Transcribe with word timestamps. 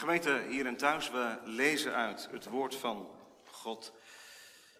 Gemeente 0.00 0.42
hier 0.48 0.66
en 0.66 0.76
thuis, 0.76 1.10
we 1.10 1.38
lezen 1.44 1.94
uit 1.94 2.28
het 2.30 2.44
woord 2.44 2.74
van 2.74 3.10
God. 3.44 3.92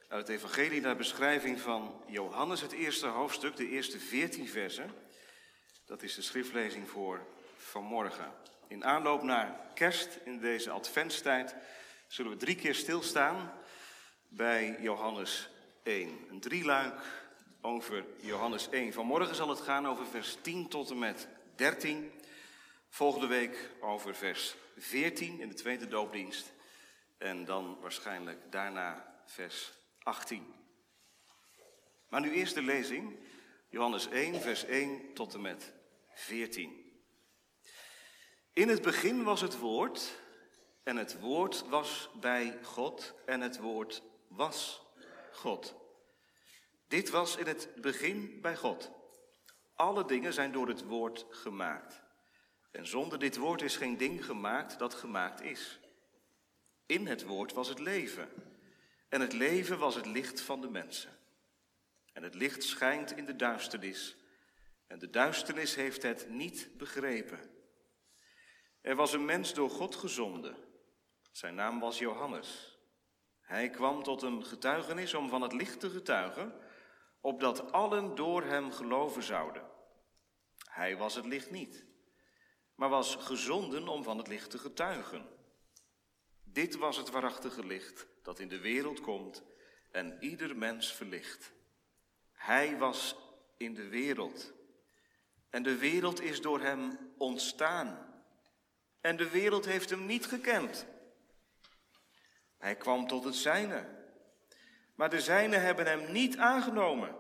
Uit 0.08 0.28
het 0.28 0.36
evangelie 0.36 0.80
naar 0.80 0.96
beschrijving 0.96 1.60
van 1.60 2.02
Johannes, 2.06 2.60
het 2.60 2.72
eerste 2.72 3.06
hoofdstuk, 3.06 3.56
de 3.56 3.68
eerste 3.68 3.98
veertien 3.98 4.48
versen. 4.48 4.91
Dat 5.86 6.02
is 6.02 6.14
de 6.14 6.22
schriftlezing 6.22 6.88
voor 6.88 7.26
vanmorgen. 7.56 8.32
In 8.68 8.84
aanloop 8.84 9.22
naar 9.22 9.61
kerst 9.75 10.18
in 10.25 10.38
deze 10.38 10.70
adventstijd 10.70 11.55
zullen 12.07 12.30
we 12.30 12.37
drie 12.37 12.57
keer 12.57 12.75
stilstaan 12.75 13.52
bij 14.29 14.77
Johannes 14.80 15.48
1. 15.82 16.27
Een 16.30 16.41
drieluik 16.41 17.00
over 17.61 18.05
Johannes 18.21 18.68
1. 18.68 18.93
Vanmorgen 18.93 19.34
zal 19.34 19.48
het 19.48 19.61
gaan 19.61 19.89
over 19.89 20.07
vers 20.07 20.37
10 20.41 20.68
tot 20.68 20.91
en 20.91 20.98
met 20.98 21.29
13. 21.57 22.12
Volgende 22.89 23.27
week 23.27 23.71
over 23.80 24.14
vers 24.14 24.57
14 24.80 25.40
in 25.40 25.48
de 25.48 25.54
tweede 25.54 25.88
doopdienst. 25.88 26.52
En 27.18 27.45
dan 27.45 27.80
waarschijnlijk 27.80 28.52
daarna 28.52 29.22
vers 29.27 29.72
18. 30.02 30.55
Maar 32.09 32.20
nu 32.20 32.30
eerst 32.30 32.55
de 32.55 32.62
lezing. 32.62 33.19
Johannes 33.69 34.08
1, 34.08 34.41
vers 34.41 34.64
1 34.64 35.14
tot 35.14 35.34
en 35.34 35.41
met 35.41 35.72
14. 36.14 36.92
In 38.52 38.69
het 38.69 38.82
begin 38.82 39.22
was 39.22 39.41
het 39.41 39.58
woord 39.58 40.19
en 40.83 40.97
het 40.97 41.20
woord 41.20 41.69
was 41.69 42.10
bij 42.20 42.58
God 42.62 43.14
en 43.27 43.41
het 43.41 43.58
woord 43.58 44.02
was 44.28 44.83
God. 45.33 45.74
Dit 46.88 47.10
was 47.10 47.36
in 47.36 47.47
het 47.47 47.69
begin 47.74 48.41
bij 48.41 48.56
God. 48.56 48.91
Alle 49.74 50.05
dingen 50.05 50.33
zijn 50.33 50.52
door 50.52 50.69
het 50.69 50.84
woord 50.84 51.27
gemaakt. 51.30 52.02
En 52.70 52.87
zonder 52.87 53.19
dit 53.19 53.37
woord 53.37 53.62
is 53.62 53.77
geen 53.77 53.97
ding 53.97 54.24
gemaakt 54.24 54.78
dat 54.78 54.95
gemaakt 54.95 55.42
is. 55.42 55.80
In 56.87 57.06
het 57.06 57.24
woord 57.24 57.52
was 57.52 57.69
het 57.69 57.78
leven. 57.78 58.28
En 59.09 59.20
het 59.20 59.33
leven 59.33 59.78
was 59.78 59.94
het 59.94 60.06
licht 60.06 60.41
van 60.41 60.61
de 60.61 60.70
mensen. 60.70 61.19
En 62.12 62.22
het 62.22 62.34
licht 62.34 62.64
schijnt 62.64 63.17
in 63.17 63.25
de 63.25 63.36
duisternis. 63.36 64.17
En 64.86 64.98
de 64.98 65.11
duisternis 65.11 65.75
heeft 65.75 66.03
het 66.03 66.28
niet 66.28 66.70
begrepen. 66.77 67.41
Er 68.81 68.94
was 68.94 69.12
een 69.12 69.25
mens 69.25 69.55
door 69.55 69.70
God 69.70 69.94
gezonden. 69.94 70.56
Zijn 71.31 71.55
naam 71.55 71.81
was 71.81 71.98
Johannes. 71.98 72.78
Hij 73.41 73.70
kwam 73.70 74.03
tot 74.03 74.22
een 74.22 74.44
getuigenis 74.44 75.14
om 75.14 75.28
van 75.28 75.42
het 75.42 75.53
licht 75.53 75.81
te 75.81 75.91
getuigen, 75.91 76.55
opdat 77.20 77.72
allen 77.72 78.14
door 78.14 78.42
hem 78.42 78.72
geloven 78.72 79.22
zouden. 79.22 79.62
Hij 80.69 80.97
was 80.97 81.14
het 81.14 81.25
licht 81.25 81.50
niet 81.50 81.89
maar 82.81 82.89
was 82.89 83.14
gezonden 83.14 83.89
om 83.89 84.03
van 84.03 84.19
het 84.19 84.28
licht 84.28 84.50
te 84.50 84.59
getuigen. 84.59 85.28
Dit 86.45 86.77
was 86.77 86.97
het 86.97 87.11
waarachtige 87.11 87.67
licht 87.67 88.06
dat 88.22 88.39
in 88.39 88.48
de 88.48 88.61
wereld 88.61 89.00
komt 89.00 89.42
en 89.91 90.17
ieder 90.20 90.56
mens 90.56 90.92
verlicht. 90.92 91.53
Hij 92.33 92.78
was 92.78 93.17
in 93.56 93.75
de 93.75 93.89
wereld 93.89 94.53
en 95.50 95.62
de 95.62 95.77
wereld 95.77 96.20
is 96.20 96.41
door 96.41 96.61
hem 96.61 97.12
ontstaan 97.19 98.14
en 99.00 99.17
de 99.17 99.31
wereld 99.31 99.65
heeft 99.65 99.91
hem 99.91 100.06
niet 100.06 100.27
gekend. 100.27 100.87
Hij 102.59 102.77
kwam 102.77 103.06
tot 103.06 103.25
het 103.25 103.34
zijne, 103.34 103.89
maar 104.94 105.11
de 105.11 105.20
zijne 105.20 105.56
hebben 105.56 105.87
hem 105.87 106.12
niet 106.12 106.37
aangenomen. 106.37 107.17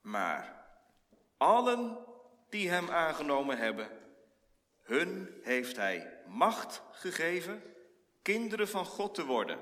Maar 0.00 0.66
allen 1.36 1.98
die 2.48 2.70
hem 2.70 2.90
aangenomen 2.90 3.58
hebben, 3.58 3.95
hun 4.86 5.40
heeft 5.42 5.76
hij 5.76 6.20
macht 6.26 6.82
gegeven 6.92 7.62
kinderen 8.22 8.68
van 8.68 8.84
God 8.84 9.14
te 9.14 9.24
worden, 9.24 9.58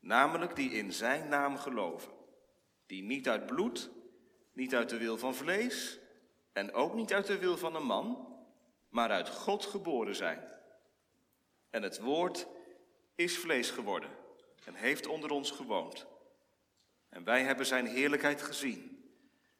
namelijk 0.00 0.56
die 0.56 0.70
in 0.70 0.92
zijn 0.92 1.28
naam 1.28 1.56
geloven, 1.56 2.12
die 2.86 3.02
niet 3.02 3.28
uit 3.28 3.46
bloed, 3.46 3.90
niet 4.52 4.74
uit 4.74 4.88
de 4.88 4.98
wil 4.98 5.18
van 5.18 5.34
vlees 5.34 5.98
en 6.52 6.72
ook 6.72 6.94
niet 6.94 7.12
uit 7.12 7.26
de 7.26 7.38
wil 7.38 7.56
van 7.56 7.74
een 7.74 7.86
man, 7.86 8.36
maar 8.88 9.10
uit 9.10 9.28
God 9.28 9.64
geboren 9.64 10.14
zijn. 10.16 10.52
En 11.70 11.82
het 11.82 12.00
woord 12.00 12.46
is 13.14 13.38
vlees 13.38 13.70
geworden 13.70 14.10
en 14.64 14.74
heeft 14.74 15.06
onder 15.06 15.30
ons 15.30 15.50
gewoond. 15.50 16.06
En 17.08 17.24
wij 17.24 17.42
hebben 17.42 17.66
zijn 17.66 17.86
heerlijkheid 17.86 18.42
gezien, 18.42 19.10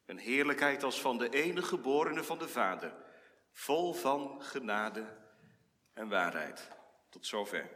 een 0.07 0.19
heerlijkheid 0.19 0.83
als 0.83 1.01
van 1.01 1.19
de 1.19 1.29
enige 1.29 1.67
geborene 1.67 2.25
van 2.25 2.39
de 2.39 2.49
Vader 2.49 2.95
vol 3.55 3.93
van 3.93 4.43
genade 4.43 5.07
en 5.93 6.09
waarheid. 6.09 6.69
Tot 7.11 7.27
zover. 7.27 7.71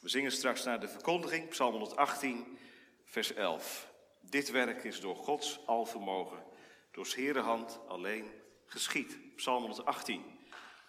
We 0.00 0.08
zingen 0.08 0.32
straks 0.32 0.64
naar 0.64 0.80
de 0.80 0.88
verkondiging, 0.88 1.48
Psalm 1.48 1.72
118, 1.72 2.58
vers 3.04 3.32
11. 3.32 3.88
Dit 4.20 4.50
werk 4.50 4.84
is 4.84 5.00
door 5.00 5.16
Gods 5.16 5.66
alvermogen, 5.66 6.44
door 6.90 7.12
Heere 7.14 7.40
hand 7.40 7.80
alleen 7.88 8.30
geschied. 8.66 9.34
Psalm 9.36 9.62
118, 9.62 10.38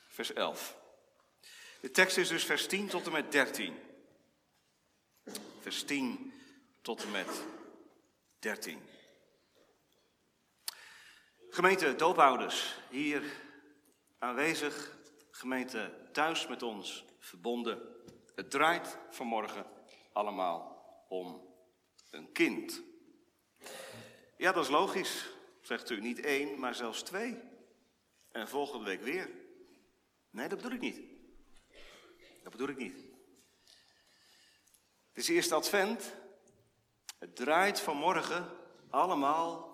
vers 0.07 0.33
11. 0.33 0.77
De 1.81 1.91
tekst 1.91 2.17
is 2.17 2.27
dus 2.27 2.45
vers 2.45 2.67
10 2.67 2.87
tot 2.87 3.05
en 3.05 3.11
met 3.11 3.31
13. 3.31 3.79
Vers 5.59 5.83
10 5.83 6.33
tot 6.81 7.03
en 7.03 7.11
met 7.11 7.43
13. 8.39 8.81
Gemeente 11.49 11.95
doopouders, 11.95 12.75
hier 12.89 13.23
aanwezig, 14.21 14.97
gemeente 15.31 15.93
thuis 16.11 16.47
met 16.47 16.63
ons 16.63 17.05
verbonden. 17.19 17.81
Het 18.35 18.51
draait 18.51 18.97
vanmorgen 19.09 19.65
allemaal 20.13 20.85
om 21.07 21.41
een 22.09 22.31
kind. 22.31 22.81
Ja, 24.37 24.51
dat 24.51 24.63
is 24.63 24.69
logisch, 24.69 25.29
zegt 25.61 25.89
u. 25.89 25.99
Niet 25.99 26.19
één, 26.19 26.59
maar 26.59 26.75
zelfs 26.75 27.01
twee. 27.01 27.39
En 28.31 28.47
volgende 28.47 28.85
week 28.85 29.01
weer. 29.01 29.29
Nee, 30.29 30.47
dat 30.47 30.57
bedoel 30.57 30.77
ik 30.77 30.81
niet. 30.81 31.01
Dat 32.43 32.51
bedoel 32.51 32.69
ik 32.69 32.77
niet. 32.77 32.95
Het 35.07 35.23
is 35.23 35.27
eerst 35.27 35.51
advent. 35.51 36.13
Het 37.19 37.35
draait 37.35 37.79
vanmorgen 37.79 38.49
allemaal 38.89 39.70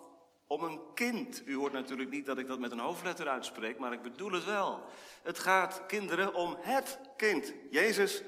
om 0.47 0.63
een 0.63 0.93
kind. 0.93 1.47
U 1.47 1.55
hoort 1.55 1.73
natuurlijk 1.73 2.09
niet 2.09 2.25
dat 2.25 2.37
ik 2.37 2.47
dat 2.47 2.59
met 2.59 2.71
een 2.71 2.79
hoofdletter 2.79 3.27
uitspreek, 3.27 3.77
maar 3.77 3.93
ik 3.93 4.01
bedoel 4.01 4.31
het 4.31 4.45
wel. 4.45 4.83
Het 5.23 5.39
gaat, 5.39 5.85
kinderen, 5.85 6.33
om 6.33 6.57
het 6.59 6.99
kind. 7.17 7.53
Jezus 7.69 8.21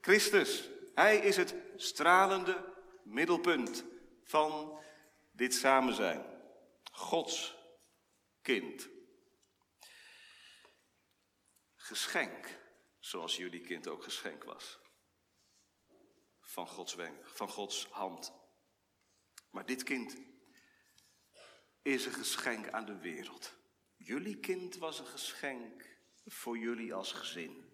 Christus. 0.00 0.68
Hij 0.94 1.16
is 1.16 1.36
het 1.36 1.54
stralende 1.76 2.74
middelpunt 3.04 3.84
van 4.24 4.78
dit 5.30 5.54
samen 5.54 5.94
zijn. 5.94 6.24
Gods 6.92 7.56
kind. 8.42 8.88
Geschenk, 11.74 12.60
zoals 12.98 13.36
jullie 13.36 13.60
kind 13.60 13.88
ook 13.88 14.02
geschenk 14.02 14.44
was. 14.44 14.78
Van 16.40 16.66
Gods, 16.66 16.96
van 17.24 17.48
Gods 17.48 17.86
hand. 17.86 18.32
Maar 19.50 19.66
dit 19.66 19.82
kind 19.82 20.16
is 21.90 22.06
een 22.06 22.12
geschenk 22.12 22.68
aan 22.68 22.84
de 22.84 22.98
wereld. 22.98 23.56
Jullie 23.96 24.36
kind 24.36 24.76
was 24.76 24.98
een 24.98 25.06
geschenk 25.06 25.98
voor 26.26 26.58
jullie 26.58 26.94
als 26.94 27.12
gezin, 27.12 27.64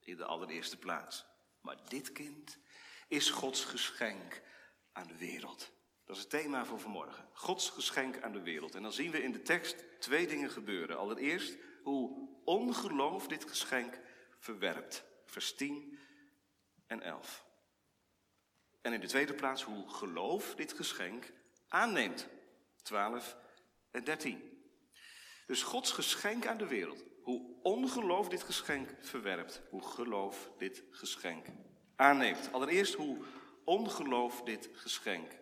in 0.00 0.16
de 0.16 0.24
allereerste 0.24 0.78
plaats. 0.78 1.24
Maar 1.60 1.76
dit 1.88 2.12
kind 2.12 2.58
is 3.08 3.30
Gods 3.30 3.64
geschenk 3.64 4.42
aan 4.92 5.06
de 5.06 5.16
wereld. 5.16 5.72
Dat 6.04 6.16
is 6.16 6.22
het 6.22 6.30
thema 6.30 6.64
voor 6.64 6.80
vanmorgen. 6.80 7.28
Gods 7.32 7.70
geschenk 7.70 8.22
aan 8.22 8.32
de 8.32 8.42
wereld. 8.42 8.74
En 8.74 8.82
dan 8.82 8.92
zien 8.92 9.10
we 9.10 9.22
in 9.22 9.32
de 9.32 9.42
tekst 9.42 10.00
twee 10.00 10.26
dingen 10.26 10.50
gebeuren. 10.50 10.98
Allereerst 10.98 11.56
hoe 11.82 12.28
ongeloof 12.44 13.26
dit 13.26 13.48
geschenk 13.48 14.00
verwerpt. 14.38 15.04
Vers 15.24 15.54
10 15.54 15.98
en 16.86 17.02
11. 17.02 17.44
En 18.80 18.92
in 18.92 19.00
de 19.00 19.06
tweede 19.06 19.34
plaats 19.34 19.62
hoe 19.62 19.88
geloof 19.88 20.54
dit 20.54 20.72
geschenk 20.72 21.32
aanneemt. 21.68 22.28
12 22.82 23.40
en 23.92 24.04
13. 24.04 24.50
Dus 25.46 25.62
Gods 25.62 25.92
geschenk 25.92 26.46
aan 26.46 26.58
de 26.58 26.66
wereld. 26.66 27.04
Hoe 27.22 27.60
ongeloof 27.62 28.28
dit 28.28 28.42
geschenk 28.42 28.94
verwerpt, 29.00 29.62
hoe 29.70 29.82
geloof 29.82 30.50
dit 30.58 30.84
geschenk 30.90 31.46
aanneemt. 31.96 32.52
Allereerst 32.52 32.94
hoe 32.94 33.24
ongeloof 33.64 34.42
dit 34.42 34.70
geschenk 34.72 35.38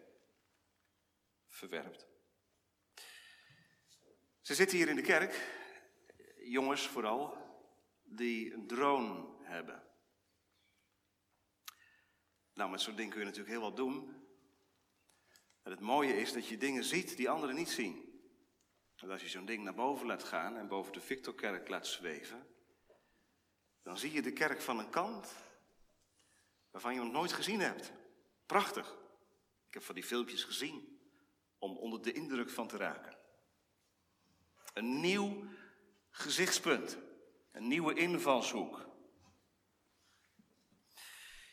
verwerpt. 1.46 2.06
Ze 4.40 4.54
zitten 4.54 4.76
hier 4.76 4.88
in 4.88 4.96
de 4.96 5.02
kerk, 5.02 5.48
jongens 6.44 6.86
vooral, 6.86 7.36
die 8.02 8.52
een 8.52 8.66
drone 8.66 9.26
hebben. 9.42 9.82
Nou, 12.54 12.70
met 12.70 12.80
zo'n 12.80 12.96
ding 12.96 13.10
kun 13.10 13.18
je 13.18 13.24
natuurlijk 13.24 13.52
heel 13.52 13.62
wat 13.62 13.76
doen. 13.76 14.24
En 15.62 15.70
het 15.70 15.80
mooie 15.80 16.16
is 16.16 16.32
dat 16.32 16.46
je 16.46 16.56
dingen 16.56 16.84
ziet 16.84 17.16
die 17.16 17.30
anderen 17.30 17.54
niet 17.54 17.68
zien. 17.68 18.09
Als 19.08 19.22
je 19.22 19.28
zo'n 19.28 19.44
ding 19.44 19.64
naar 19.64 19.74
boven 19.74 20.06
laat 20.06 20.24
gaan 20.24 20.56
en 20.56 20.68
boven 20.68 20.92
de 20.92 21.00
Victorkerk 21.00 21.68
laat 21.68 21.86
zweven, 21.86 22.46
dan 23.82 23.98
zie 23.98 24.12
je 24.12 24.22
de 24.22 24.32
kerk 24.32 24.60
van 24.60 24.78
een 24.78 24.90
kant 24.90 25.32
waarvan 26.70 26.94
je 26.94 27.00
nog 27.00 27.12
nooit 27.12 27.32
gezien 27.32 27.60
hebt. 27.60 27.92
Prachtig. 28.46 28.96
Ik 29.66 29.74
heb 29.74 29.82
van 29.82 29.94
die 29.94 30.04
filmpjes 30.04 30.44
gezien 30.44 31.00
om 31.58 31.76
onder 31.76 32.02
de 32.02 32.12
indruk 32.12 32.50
van 32.50 32.68
te 32.68 32.76
raken. 32.76 33.16
Een 34.74 35.00
nieuw 35.00 35.44
gezichtspunt, 36.10 36.98
een 37.52 37.68
nieuwe 37.68 37.94
invalshoek. 37.94 38.88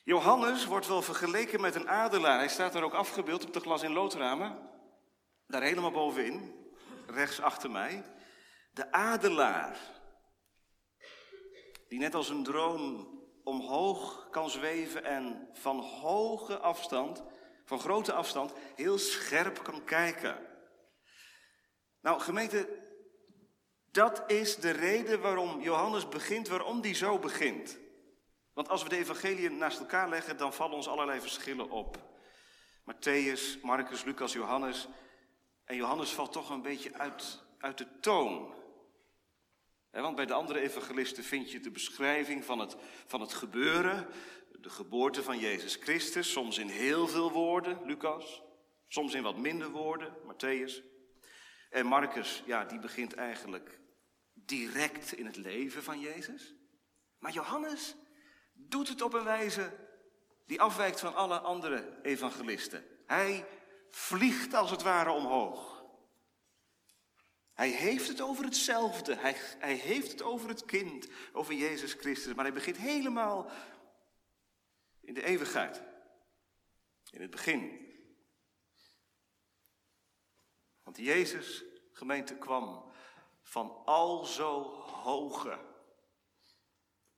Johannes 0.03 0.65
wordt 0.65 0.87
wel 0.87 1.01
vergeleken 1.01 1.61
met 1.61 1.75
een 1.75 1.89
adelaar. 1.89 2.37
Hij 2.37 2.49
staat 2.49 2.75
er 2.75 2.83
ook 2.83 2.93
afgebeeld 2.93 3.45
op 3.45 3.53
de 3.53 3.59
glas 3.59 3.83
in 3.83 3.91
loodramen. 3.91 4.69
Daar 5.47 5.61
helemaal 5.61 5.91
bovenin, 5.91 6.66
rechts 7.07 7.41
achter 7.41 7.71
mij. 7.71 8.03
De 8.71 8.91
adelaar. 8.91 9.77
Die 11.87 11.99
net 11.99 12.15
als 12.15 12.29
een 12.29 12.43
droom 12.43 13.15
omhoog 13.43 14.27
kan 14.29 14.49
zweven 14.49 15.03
en 15.03 15.49
van 15.53 15.79
hoge 15.79 16.57
afstand, 16.57 17.23
van 17.65 17.79
grote 17.79 18.13
afstand, 18.13 18.53
heel 18.75 18.97
scherp 18.97 19.63
kan 19.63 19.83
kijken. 19.83 20.37
Nou, 22.01 22.19
gemeente, 22.19 22.85
dat 23.91 24.23
is 24.27 24.55
de 24.55 24.71
reden 24.71 25.21
waarom 25.21 25.61
Johannes 25.61 26.07
begint, 26.07 26.47
waarom 26.47 26.81
die 26.81 26.95
zo 26.95 27.19
begint. 27.19 27.77
Want 28.53 28.69
als 28.69 28.83
we 28.83 28.89
de 28.89 28.97
evangeliën 28.97 29.57
naast 29.57 29.79
elkaar 29.79 30.09
leggen, 30.09 30.37
dan 30.37 30.53
vallen 30.53 30.75
ons 30.75 30.87
allerlei 30.87 31.21
verschillen 31.21 31.69
op. 31.69 31.97
Matthäus, 32.91 33.61
Marcus, 33.61 34.03
Lucas, 34.03 34.33
Johannes. 34.33 34.87
En 35.67 35.75
Johannes 35.75 36.11
valt 36.11 36.31
toch 36.31 36.49
een 36.49 36.61
beetje 36.61 36.93
uit, 36.93 37.43
uit 37.59 37.77
de 37.77 37.99
toon. 37.99 38.53
want 39.91 40.15
bij 40.15 40.25
de 40.25 40.33
andere 40.33 40.59
evangelisten 40.59 41.23
vind 41.23 41.51
je 41.51 41.59
de 41.59 41.71
beschrijving 41.71 42.45
van 42.45 42.59
het, 42.59 42.75
van 43.05 43.21
het 43.21 43.33
gebeuren, 43.33 44.07
de 44.51 44.69
geboorte 44.69 45.23
van 45.23 45.39
Jezus 45.39 45.75
Christus, 45.75 46.31
soms 46.31 46.57
in 46.57 46.67
heel 46.67 47.07
veel 47.07 47.31
woorden, 47.31 47.85
Lucas, 47.85 48.41
soms 48.87 49.13
in 49.13 49.23
wat 49.23 49.37
minder 49.37 49.69
woorden, 49.69 50.13
Matthäus. 50.23 50.83
En 51.69 51.85
Marcus, 51.85 52.43
ja, 52.45 52.65
die 52.65 52.79
begint 52.79 53.13
eigenlijk 53.13 53.79
direct 54.33 55.11
in 55.11 55.25
het 55.25 55.37
leven 55.37 55.83
van 55.83 55.99
Jezus. 55.99 56.55
Maar 57.19 57.31
Johannes, 57.31 57.95
doet 58.53 58.87
het 58.87 59.01
op 59.01 59.13
een 59.13 59.23
wijze 59.23 59.73
die 60.45 60.61
afwijkt 60.61 60.99
van 60.99 61.15
alle 61.15 61.39
andere 61.39 61.99
evangelisten. 62.01 62.83
Hij 63.05 63.45
vliegt 63.89 64.53
als 64.53 64.71
het 64.71 64.81
ware 64.81 65.11
omhoog. 65.11 65.85
Hij 67.53 67.69
heeft 67.69 68.07
het 68.07 68.21
over 68.21 68.43
hetzelfde. 68.43 69.15
Hij, 69.15 69.35
hij 69.57 69.73
heeft 69.73 70.11
het 70.11 70.21
over 70.21 70.49
het 70.49 70.65
kind, 70.65 71.07
over 71.33 71.53
Jezus 71.53 71.93
Christus. 71.93 72.33
Maar 72.33 72.45
hij 72.45 72.53
begint 72.53 72.77
helemaal 72.77 73.49
in 75.01 75.13
de 75.13 75.23
eeuwigheid. 75.23 75.81
In 77.11 77.21
het 77.21 77.31
begin. 77.31 77.85
Want 80.83 80.97
Jezus, 80.97 81.63
gemeente, 81.91 82.35
kwam 82.35 82.91
van 83.41 83.81
al 83.85 84.25
zo 84.25 84.63
hoge 84.79 85.59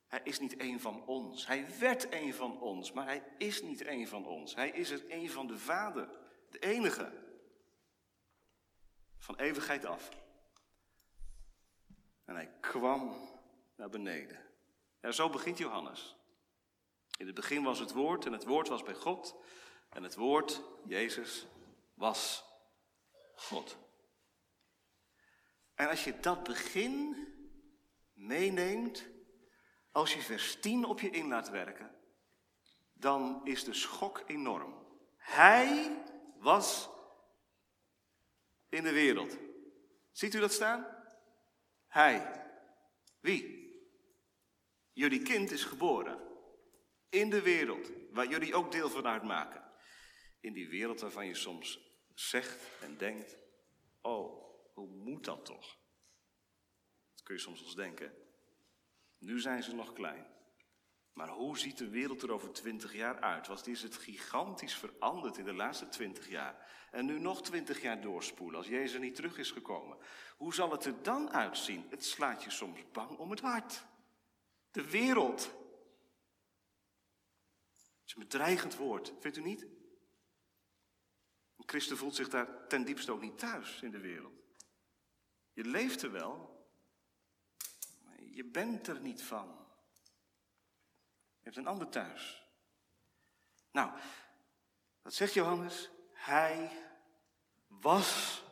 hij 0.10 0.22
is 0.24 0.40
niet 0.40 0.62
een 0.62 0.80
van 0.80 1.06
ons. 1.06 1.48
Hij 1.48 1.66
werd 1.80 2.14
een 2.14 2.34
van 2.34 2.60
ons, 2.60 2.92
maar 2.92 3.06
hij 3.06 3.24
is 3.38 3.62
niet 3.62 3.88
een 3.88 4.08
van 4.08 4.26
ons. 4.26 4.56
Hij 4.56 4.70
is 4.70 4.90
er 4.90 5.04
een 5.08 5.30
van 5.30 5.48
de 5.48 5.58
Vader, 5.58 6.10
de 6.52 6.60
enige. 6.60 7.28
Van 9.18 9.36
eeuwigheid 9.36 9.86
af. 9.86 10.10
En 12.26 12.36
hij 12.36 12.52
kwam 12.60 13.16
naar 13.76 13.90
beneden. 13.90 14.46
Ja, 15.02 15.12
zo 15.12 15.30
begint 15.30 15.58
Johannes. 15.58 16.16
In 17.18 17.26
het 17.26 17.36
begin 17.36 17.64
was 17.64 17.80
het 17.80 17.92
woord 17.92 18.26
en 18.26 18.32
het 18.32 18.46
woord 18.46 18.68
was 18.68 18.84
bij 18.84 18.94
God. 18.94 19.36
En 19.90 20.04
het 20.04 20.16
woord, 20.16 20.62
Jezus, 20.86 21.46
was 21.94 22.44
God. 23.36 23.78
En 25.76 25.90
als 25.90 26.04
je 26.04 26.20
dat 26.20 26.44
begin 26.44 27.28
meeneemt 28.14 29.08
als 29.92 30.14
je 30.14 30.22
vers 30.22 30.60
10 30.60 30.86
op 30.86 31.00
je 31.00 31.10
in 31.10 31.28
laat 31.28 31.50
werken, 31.50 31.96
dan 32.94 33.42
is 33.44 33.64
de 33.64 33.74
schok 33.74 34.24
enorm. 34.28 34.74
Hij 35.18 35.98
was 36.40 36.90
in 38.70 38.84
de 38.84 38.92
wereld. 38.92 39.38
Ziet 40.12 40.34
u 40.34 40.40
dat 40.40 40.54
staan? 40.54 40.88
Hij. 41.88 42.46
Wie? 43.20 43.68
Jullie 44.94 45.22
kind 45.22 45.52
is 45.52 45.64
geboren. 45.64 46.28
In 47.10 47.30
de 47.30 47.42
wereld, 47.42 47.92
waar 48.12 48.28
jullie 48.28 48.56
ook 48.56 48.72
deel 48.72 48.90
van 48.90 49.08
uitmaken. 49.08 49.64
In 50.40 50.54
die 50.54 50.70
wereld 50.70 51.00
waarvan 51.00 51.26
je 51.26 51.36
soms 51.36 51.80
zegt 52.14 52.82
en 52.82 52.98
denkt: 52.98 53.38
Oh, 54.02 54.54
hoe 54.74 54.88
moet 54.88 55.26
dat 55.26 55.46
toch? 55.46 55.78
Dat 57.16 57.24
kun 57.24 57.36
je 57.36 57.42
soms 57.42 57.62
eens 57.62 57.76
denken. 57.76 58.14
Nu 59.18 59.40
zijn 59.40 59.64
ze 59.64 59.76
nog 59.76 59.94
klein. 59.94 60.39
Maar 61.20 61.30
hoe 61.30 61.58
ziet 61.58 61.78
de 61.78 61.90
wereld 61.90 62.22
er 62.22 62.32
over 62.32 62.52
twintig 62.52 62.94
jaar 62.94 63.20
uit? 63.20 63.48
Wat 63.48 63.68
is 63.68 63.82
het 63.82 63.96
gigantisch 63.96 64.76
veranderd 64.76 65.38
in 65.38 65.46
de 65.46 65.54
laatste 65.54 65.90
twintig 65.90 66.30
jaar? 66.30 66.88
En 66.92 67.06
nu 67.06 67.20
nog 67.20 67.42
twintig 67.42 67.82
jaar 67.82 68.02
doorspoelen 68.02 68.58
als 68.58 68.68
Jezus 68.68 69.00
niet 69.00 69.16
terug 69.16 69.38
is 69.38 69.52
gekomen. 69.52 69.98
Hoe 70.38 70.54
zal 70.54 70.72
het 70.72 70.86
er 70.86 71.04
dan 71.04 71.32
uitzien? 71.32 71.86
Het 71.90 72.06
slaat 72.06 72.44
je 72.44 72.50
soms 72.50 72.92
bang 72.92 73.18
om 73.18 73.30
het 73.30 73.40
hart. 73.40 73.86
De 74.72 74.90
wereld. 74.90 75.42
Het 77.72 78.06
is 78.06 78.14
een 78.14 78.20
bedreigend 78.20 78.76
woord, 78.76 79.14
vindt 79.20 79.38
u 79.38 79.42
niet? 79.42 79.62
Een 81.58 81.66
christen 81.66 81.98
voelt 81.98 82.16
zich 82.16 82.30
daar 82.30 82.68
ten 82.68 82.86
diepste 82.86 83.12
ook 83.12 83.22
niet 83.22 83.38
thuis 83.38 83.82
in 83.82 83.92
de 83.92 84.00
wereld. 84.00 84.42
Je 85.54 85.66
leeft 85.66 86.02
er 86.02 86.12
wel, 86.12 86.68
je 88.32 88.46
bent 88.46 88.88
er 88.88 89.00
niet 89.00 89.24
van. 89.24 89.59
Je 91.50 91.56
hebt 91.56 91.68
een 91.68 91.74
ander 91.74 91.90
thuis. 91.90 92.46
Nou, 93.72 93.90
wat 95.02 95.14
zegt 95.14 95.34
Johannes? 95.34 95.90
Hij 96.14 96.72
was 97.68 98.44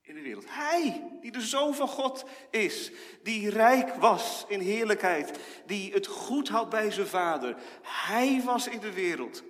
in 0.00 0.14
de 0.14 0.20
wereld. 0.20 0.44
Hij, 0.48 1.10
die 1.20 1.32
de 1.32 1.40
Zoon 1.40 1.74
van 1.74 1.88
God 1.88 2.24
is, 2.50 2.92
die 3.22 3.50
rijk 3.50 3.94
was 3.94 4.44
in 4.48 4.60
heerlijkheid, 4.60 5.40
die 5.66 5.92
het 5.92 6.06
goed 6.06 6.48
had 6.48 6.70
bij 6.70 6.90
zijn 6.90 7.06
vader. 7.06 7.56
Hij 7.82 8.42
was 8.44 8.68
in 8.68 8.80
de 8.80 8.92
wereld. 8.92 9.42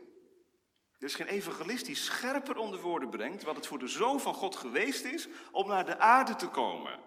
Er 0.99 1.04
is 1.04 1.14
geen 1.14 1.26
evangelist 1.26 1.87
die 1.87 1.96
scherper 1.96 2.56
onder 2.56 2.80
woorden 2.80 3.11
brengt 3.11 3.42
wat 3.42 3.56
het 3.56 3.66
voor 3.66 3.78
de 3.78 3.88
Zoon 3.88 4.20
van 4.20 4.34
God 4.34 4.56
geweest 4.56 5.04
is 5.04 5.28
om 5.52 5.68
naar 5.68 5.87
de 5.87 5.99
aarde 5.99 6.37
te 6.37 6.49
komen. 6.49 7.00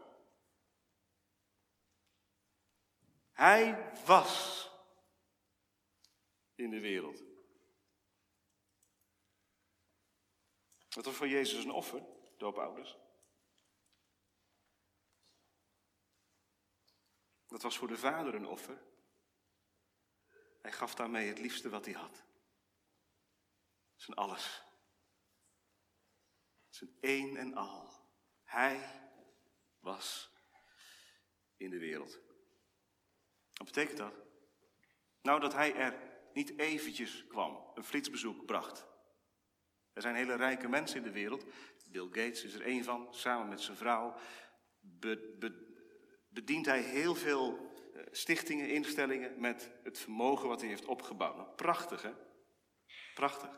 Hij 3.32 3.92
was 4.06 4.61
in 6.62 6.70
de 6.70 6.80
wereld. 6.80 7.24
Het 10.89 11.06
was 11.06 11.15
voor 11.15 11.27
Jezus 11.27 11.63
een 11.63 11.72
offer, 11.72 12.03
doopouders. 12.38 12.98
Dat 17.48 17.62
was 17.62 17.77
voor 17.77 17.88
de 17.88 17.98
vader 17.98 18.36
een 18.36 18.48
offer. 18.48 18.84
Hij 20.62 20.72
gaf 20.72 20.96
daarmee 20.96 21.27
het 21.27 21.39
liefste 21.39 21.70
wat 21.70 21.86
hij 21.86 21.94
had. 21.94 22.24
Zijn 23.96 24.18
alles. 24.18 24.63
Zijn 26.70 26.98
één 27.00 27.38
en 27.38 27.53
al. 27.53 27.89
Hij 28.44 29.10
was 29.80 30.32
in 31.58 31.70
de 31.70 31.80
wereld. 31.80 32.20
Wat 33.53 33.65
betekent 33.65 33.98
dat? 33.98 34.13
Nou, 35.22 35.39
dat 35.39 35.53
hij 35.53 35.75
er 35.75 36.11
niet 36.34 36.58
eventjes 36.58 37.26
kwam, 37.28 37.72
een 37.76 37.84
flitsbezoek 37.84 38.46
bracht. 38.46 38.86
Er 39.94 40.02
zijn 40.02 40.16
hele 40.16 40.36
rijke 40.36 40.68
mensen 40.68 40.98
in 40.98 41.04
de 41.04 41.12
wereld. 41.12 41.46
Bill 41.86 42.06
Gates 42.06 42.44
is 42.44 42.54
er 42.54 42.62
één 42.62 42.84
van, 42.84 43.08
samen 43.12 43.48
met 43.48 43.62
zijn 43.62 43.78
vrouw. 43.78 44.16
bedient 46.30 46.66
hij 46.66 46.82
heel 46.82 47.16
veel 47.16 47.72
eh, 47.94 48.02
stichtingen, 48.12 48.70
instellingen 48.70 49.40
met 49.40 49.72
het 49.84 50.00
vermogen 50.00 50.48
wat 50.48 50.60
hij 50.60 50.70
heeft 50.70 50.86
opgebouwd. 50.86 51.36
Nou, 51.36 51.50
prachtig, 51.56 52.02
hè? 52.02 52.12
Prachtig. 53.14 53.50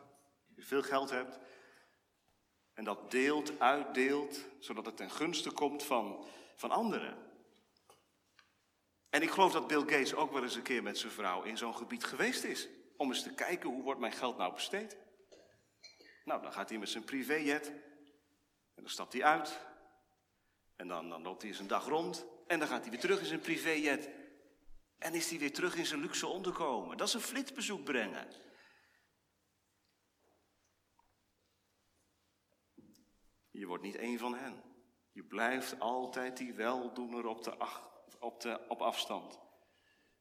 Als 0.47 0.55
je 0.55 0.63
veel 0.63 0.83
geld 0.83 1.09
hebt 1.09 1.39
en 2.73 2.83
dat 2.83 3.11
deelt, 3.11 3.59
uitdeelt, 3.59 4.45
zodat 4.59 4.85
het 4.85 4.97
ten 4.97 5.11
gunste 5.11 5.51
komt 5.51 5.83
van, 5.83 6.25
van 6.55 6.71
anderen. 6.71 7.32
En 9.13 9.21
ik 9.21 9.29
geloof 9.29 9.51
dat 9.51 9.67
Bill 9.67 9.79
Gates 9.79 10.15
ook 10.15 10.31
wel 10.31 10.43
eens 10.43 10.55
een 10.55 10.61
keer 10.61 10.83
met 10.83 10.97
zijn 10.97 11.11
vrouw 11.11 11.43
in 11.43 11.57
zo'n 11.57 11.75
gebied 11.75 12.03
geweest 12.03 12.43
is. 12.43 12.67
Om 12.97 13.09
eens 13.09 13.23
te 13.23 13.33
kijken 13.33 13.69
hoe 13.69 13.83
wordt 13.83 13.99
mijn 13.99 14.11
geld 14.11 14.37
nou 14.37 14.53
besteed. 14.53 14.97
Nou, 16.25 16.41
dan 16.41 16.53
gaat 16.53 16.69
hij 16.69 16.77
met 16.77 16.89
zijn 16.89 17.03
privéjet. 17.03 17.67
En 18.75 18.83
dan 18.83 18.89
stapt 18.89 19.13
hij 19.13 19.23
uit. 19.23 19.59
En 20.75 20.87
dan, 20.87 21.09
dan 21.09 21.21
loopt 21.21 21.41
hij 21.41 21.51
eens 21.51 21.59
een 21.59 21.67
dag 21.67 21.87
rond. 21.87 22.25
En 22.47 22.59
dan 22.59 22.67
gaat 22.67 22.81
hij 22.81 22.89
weer 22.91 22.99
terug 22.99 23.19
in 23.19 23.25
zijn 23.25 23.39
privéjet. 23.39 24.09
En 24.97 25.13
is 25.13 25.29
hij 25.29 25.39
weer 25.39 25.53
terug 25.53 25.75
in 25.75 25.85
zijn 25.85 26.01
luxe 26.01 26.27
onderkomen. 26.27 26.97
Dat 26.97 27.07
is 27.07 27.13
een 27.13 27.21
flitsbezoek 27.21 27.83
brengen. 27.83 28.27
Je 33.51 33.65
wordt 33.65 33.83
niet 33.83 33.95
één 33.95 34.19
van 34.19 34.35
hen. 34.35 34.63
Je 35.11 35.23
blijft 35.23 35.79
altijd 35.79 36.37
die 36.37 36.53
weldoener 36.53 37.25
op, 37.25 37.43
de, 37.43 37.57
op, 38.23 38.41
de, 38.41 38.59
op 38.67 38.81
afstand. 38.81 39.39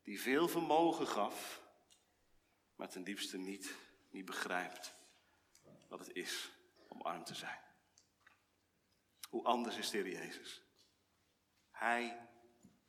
Die 0.03 0.21
veel 0.21 0.49
vermogen 0.49 1.07
gaf, 1.07 1.63
maar 2.75 2.89
ten 2.89 3.05
diepste 3.05 3.39
niet, 3.39 3.75
niet 4.11 4.25
begrijpt 4.25 4.95
wat 5.89 5.99
het 5.99 6.13
is 6.13 6.53
om 6.89 7.01
arm 7.01 7.25
te 7.25 7.35
zijn. 7.35 7.61
Hoe 9.29 9.45
anders 9.45 9.77
is 9.77 9.91
de 9.91 10.11
Jezus? 10.11 10.63
Hij 11.71 12.29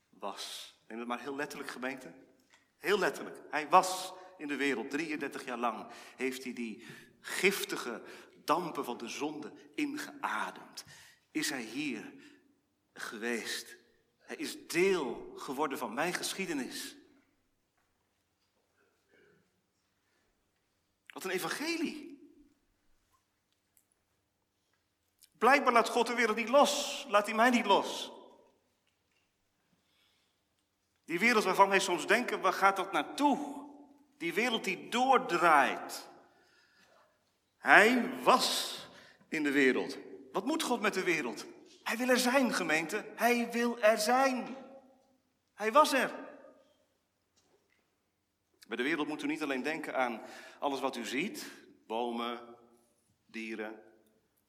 was, 0.10 0.76
neem 0.88 1.00
het 1.00 1.08
maar 1.08 1.22
heel 1.22 1.36
letterlijk 1.36 1.70
gemeente, 1.70 2.14
heel 2.78 3.00
letterlijk. 3.00 3.42
Hij 3.50 3.70
was 3.70 4.14
in 4.38 4.48
de 4.48 4.56
wereld, 4.56 4.90
33 4.90 5.46
jaar 5.46 5.58
lang 5.58 5.92
heeft 6.16 6.44
hij 6.44 6.54
die 6.54 6.86
giftige 7.20 8.04
dampen 8.46 8.86
van 8.86 8.98
de 8.98 9.08
zonde 9.08 9.54
ingeademd. 9.76 10.86
Is 11.32 11.50
hij 11.50 11.62
hier 11.62 12.14
geweest. 12.94 13.83
Hij 14.24 14.36
is 14.36 14.68
deel 14.68 15.34
geworden 15.38 15.78
van 15.78 15.94
mijn 15.94 16.14
geschiedenis. 16.14 16.96
Wat 21.08 21.24
een 21.24 21.30
evangelie. 21.30 22.12
Blijkbaar 25.38 25.74
laat 25.74 25.90
God 25.90 26.08
de 26.08 26.14
wereld 26.14 26.38
niet 26.38 26.50
los. 26.50 27.06
Laat 27.10 27.26
hij 27.26 27.36
mij 27.36 27.50
niet 27.50 27.66
los. 27.66 28.12
Die 31.06 31.20
wereld 31.20 31.44
waarvan 31.44 31.70
wij 31.70 31.80
soms 31.80 32.08
denken, 32.08 32.42
waar 32.42 32.54
gaat 32.54 32.76
dat 32.76 32.92
naartoe? 32.92 33.68
Die 34.18 34.34
wereld 34.34 34.64
die 34.64 34.90
doordraait. 34.90 36.10
Hij 37.58 38.20
was 38.24 38.78
in 39.28 39.44
de 39.44 39.52
wereld. 39.52 39.98
Wat 40.32 40.46
moet 40.46 40.64
God 40.64 40.82
met 40.82 40.94
de 40.94 41.04
wereld? 41.04 41.46
Hij 41.84 41.98
wil 41.98 42.10
er 42.10 42.20
zijn, 42.20 42.54
gemeente. 42.54 43.06
Hij 43.16 43.52
wil 43.52 43.82
er 43.82 43.98
zijn. 43.98 44.56
Hij 45.54 45.72
was 45.72 45.94
er. 45.94 46.12
Bij 48.68 48.78
de 48.78 48.84
wereld 48.84 49.08
moet 49.08 49.24
u 49.24 49.28
niet 49.28 49.44
alleen 49.44 49.64
denken 49.64 49.96
aan 49.96 50.22
alles 50.60 50.80
wat 50.80 50.96
u 50.96 51.06
ziet, 51.06 51.46
bomen, 51.88 52.40
dieren. 53.26 53.82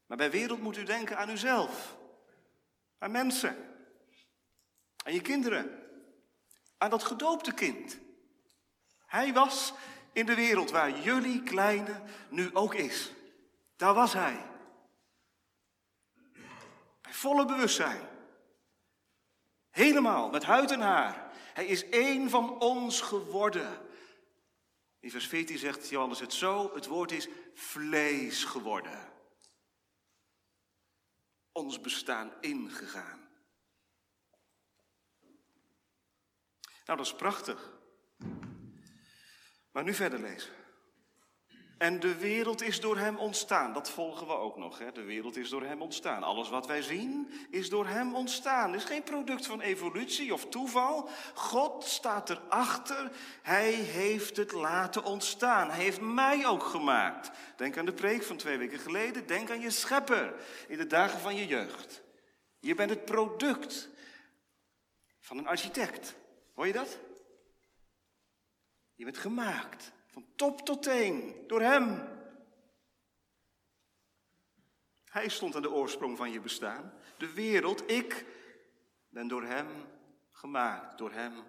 Maar 0.06 0.16
bij 0.16 0.30
wereld 0.30 0.60
moet 0.60 0.76
u 0.76 0.82
denken 0.82 1.18
aan 1.18 1.30
uzelf, 1.30 1.96
aan 2.98 3.10
mensen, 3.10 3.56
aan 5.04 5.12
je 5.12 5.20
kinderen, 5.20 5.82
aan 6.78 6.90
dat 6.90 7.04
gedoopte 7.04 7.52
kind. 7.54 7.98
Hij 9.06 9.32
was 9.32 9.72
in 10.12 10.26
de 10.26 10.34
wereld 10.34 10.70
waar 10.70 10.98
jullie 10.98 11.42
kleine 11.42 12.02
nu 12.28 12.54
ook 12.54 12.74
is. 12.74 13.12
Daar 13.76 13.94
was 13.94 14.12
hij. 14.12 14.52
Volle 17.24 17.44
bewustzijn. 17.44 18.08
Helemaal, 19.70 20.30
met 20.30 20.44
huid 20.44 20.70
en 20.70 20.80
haar. 20.80 21.32
Hij 21.34 21.66
is 21.66 21.88
één 21.88 22.30
van 22.30 22.60
ons 22.60 23.00
geworden. 23.00 23.88
In 25.00 25.10
vers 25.10 25.26
14 25.26 25.58
zegt 25.58 25.88
Johannes 25.88 26.20
het 26.20 26.32
zo, 26.32 26.74
het 26.74 26.86
woord 26.86 27.12
is 27.12 27.28
vlees 27.54 28.44
geworden. 28.44 29.12
Ons 31.52 31.80
bestaan 31.80 32.32
ingegaan. 32.40 33.28
Nou, 36.84 36.98
dat 36.98 37.06
is 37.06 37.14
prachtig. 37.14 37.72
Maar 39.70 39.84
nu 39.84 39.94
verder 39.94 40.20
lezen. 40.20 40.63
En 41.84 42.00
de 42.00 42.16
wereld 42.16 42.62
is 42.62 42.80
door 42.80 42.98
hem 42.98 43.16
ontstaan. 43.16 43.72
Dat 43.72 43.90
volgen 43.90 44.26
we 44.26 44.32
ook 44.32 44.56
nog. 44.56 44.78
Hè? 44.78 44.92
De 44.92 45.02
wereld 45.02 45.36
is 45.36 45.48
door 45.48 45.62
hem 45.62 45.82
ontstaan. 45.82 46.22
Alles 46.22 46.48
wat 46.48 46.66
wij 46.66 46.82
zien 46.82 47.30
is 47.50 47.68
door 47.68 47.86
hem 47.86 48.14
ontstaan. 48.14 48.72
Het 48.72 48.80
is 48.80 48.86
geen 48.86 49.02
product 49.02 49.46
van 49.46 49.60
evolutie 49.60 50.32
of 50.32 50.46
toeval. 50.48 51.08
God 51.34 51.84
staat 51.84 52.30
erachter. 52.30 53.10
Hij 53.42 53.72
heeft 53.72 54.36
het 54.36 54.52
laten 54.52 55.04
ontstaan. 55.04 55.70
Hij 55.70 55.82
heeft 55.82 56.00
mij 56.00 56.46
ook 56.46 56.62
gemaakt. 56.62 57.30
Denk 57.56 57.78
aan 57.78 57.86
de 57.86 57.92
preek 57.92 58.22
van 58.22 58.36
twee 58.36 58.58
weken 58.58 58.78
geleden. 58.78 59.26
Denk 59.26 59.50
aan 59.50 59.60
je 59.60 59.70
schepper 59.70 60.34
in 60.68 60.78
de 60.78 60.86
dagen 60.86 61.20
van 61.20 61.34
je 61.34 61.46
jeugd. 61.46 62.02
Je 62.60 62.74
bent 62.74 62.90
het 62.90 63.04
product 63.04 63.88
van 65.20 65.38
een 65.38 65.46
architect. 65.46 66.14
Hoor 66.54 66.66
je 66.66 66.72
dat? 66.72 66.98
Je 68.94 69.04
bent 69.04 69.18
gemaakt. 69.18 69.92
Van 70.14 70.26
top 70.36 70.60
tot 70.60 70.82
teen, 70.82 71.44
door 71.46 71.60
Hem. 71.60 72.08
Hij 75.04 75.28
stond 75.28 75.54
aan 75.54 75.62
de 75.62 75.70
oorsprong 75.70 76.16
van 76.16 76.30
je 76.30 76.40
bestaan. 76.40 76.92
De 77.18 77.32
wereld, 77.32 77.90
ik, 77.90 78.26
ben 79.08 79.28
door 79.28 79.42
Hem 79.42 79.68
gemaakt, 80.30 80.98
door 80.98 81.12
Hem 81.12 81.44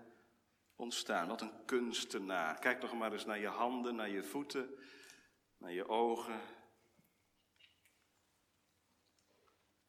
ontstaan. 0.76 1.28
Wat 1.28 1.42
een 1.42 1.66
kunstenaar. 1.66 2.60
Kijk 2.60 2.82
nog 2.82 2.94
maar 2.94 3.14
eens 3.14 3.26
naar 3.26 3.40
je 3.40 3.48
handen, 3.48 3.96
naar 3.96 4.10
je 4.10 4.24
voeten, 4.24 4.76
naar 5.58 5.72
je 5.72 5.88
ogen, 5.88 6.42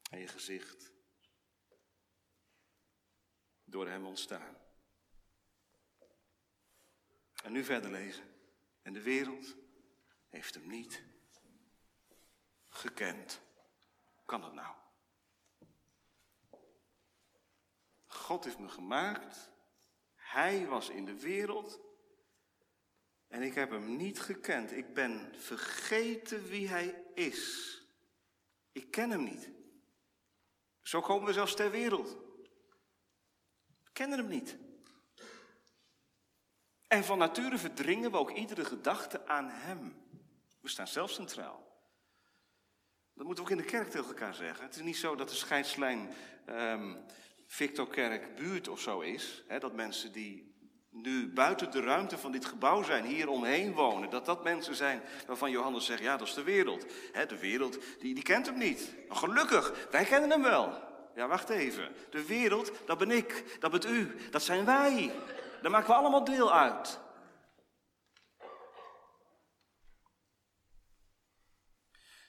naar 0.09 0.19
je 0.19 0.27
gezicht. 0.27 0.91
Door 3.63 3.87
Hem 3.87 4.05
ontstaan. 4.05 4.57
En 7.43 7.51
nu 7.51 7.63
verder 7.63 7.91
lezen. 7.91 8.36
En 8.87 8.93
de 8.93 9.01
wereld 9.01 9.55
heeft 10.27 10.53
hem 10.53 10.67
niet 10.67 11.03
gekend. 12.69 13.41
Kan 14.25 14.41
dat 14.41 14.53
nou? 14.53 14.75
God 18.05 18.43
heeft 18.43 18.59
me 18.59 18.69
gemaakt. 18.69 19.51
Hij 20.15 20.65
was 20.67 20.89
in 20.89 21.05
de 21.05 21.19
wereld. 21.19 21.79
En 23.27 23.41
ik 23.41 23.53
heb 23.53 23.69
hem 23.69 23.95
niet 23.95 24.19
gekend. 24.19 24.71
Ik 24.71 24.93
ben 24.93 25.35
vergeten 25.35 26.43
wie 26.43 26.67
hij 26.67 27.03
is. 27.13 27.81
Ik 28.71 28.91
ken 28.91 29.09
hem 29.09 29.23
niet. 29.23 29.49
Zo 30.81 31.01
komen 31.01 31.27
we 31.27 31.33
zelfs 31.33 31.55
ter 31.55 31.71
wereld. 31.71 32.09
We 33.83 33.91
kennen 33.93 34.17
hem 34.17 34.27
niet. 34.27 34.66
En 36.87 37.03
van 37.03 37.17
nature 37.17 37.57
verdringen 37.57 38.11
we 38.11 38.17
ook 38.17 38.31
iedere 38.31 38.65
gedachte 38.65 39.27
aan 39.27 39.49
Hem. 39.49 39.95
We 40.61 40.69
staan 40.69 40.87
zelf 40.87 41.11
centraal. 41.11 41.65
Dat 43.13 43.25
moeten 43.25 43.43
we 43.43 43.51
ook 43.51 43.57
in 43.57 43.63
de 43.63 43.71
kerk 43.71 43.89
tegen 43.89 44.07
elkaar 44.07 44.33
zeggen. 44.33 44.65
Het 44.65 44.75
is 44.75 44.81
niet 44.81 44.97
zo 44.97 45.15
dat 45.15 45.29
de 45.29 45.35
scheidslijn 45.35 46.09
um, 46.49 46.97
Victorkerk 47.47 48.35
buurt 48.35 48.67
of 48.67 48.79
zo 48.79 48.99
is. 48.99 49.43
Hè, 49.47 49.59
dat 49.59 49.73
mensen 49.73 50.11
die 50.11 50.55
nu 50.89 51.27
buiten 51.33 51.71
de 51.71 51.81
ruimte 51.81 52.17
van 52.17 52.31
dit 52.31 52.45
gebouw 52.45 52.83
zijn, 52.83 53.05
hier 53.05 53.29
omheen 53.29 53.73
wonen, 53.73 54.09
dat 54.09 54.25
dat 54.25 54.43
mensen 54.43 54.75
zijn 54.75 55.01
waarvan 55.27 55.51
Johannes 55.51 55.85
zegt, 55.85 56.01
ja, 56.01 56.17
dat 56.17 56.27
is 56.27 56.33
de 56.33 56.43
wereld. 56.43 56.85
Hè, 57.11 57.25
de 57.25 57.37
wereld, 57.39 57.77
die, 57.99 58.13
die 58.13 58.23
kent 58.23 58.45
hem 58.45 58.57
niet. 58.57 58.95
Maar 59.07 59.17
gelukkig, 59.17 59.87
wij 59.91 60.05
kennen 60.05 60.29
hem 60.29 60.41
wel. 60.41 60.85
Ja, 61.15 61.27
wacht 61.27 61.49
even. 61.49 61.91
De 62.09 62.25
wereld, 62.25 62.71
dat 62.85 62.97
ben 62.97 63.11
ik, 63.11 63.57
dat 63.59 63.71
bent 63.71 63.85
u, 63.85 64.15
dat 64.31 64.43
zijn 64.43 64.65
wij. 64.65 65.11
Daar 65.67 65.75
maken 65.75 65.93
we 65.93 65.99
allemaal 65.99 66.23
deel 66.23 66.53
uit. 66.53 66.99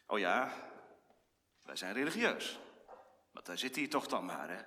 Oh 0.07 0.19
ja, 0.19 0.53
wij 1.63 1.77
zijn 1.77 1.93
religieus. 1.93 2.61
Want 3.31 3.47
daar 3.47 3.59
zit 3.59 3.77
hij 3.77 3.89
toch 3.89 4.07
dan 4.07 4.25
maar, 4.25 4.49
hè? 4.49 4.63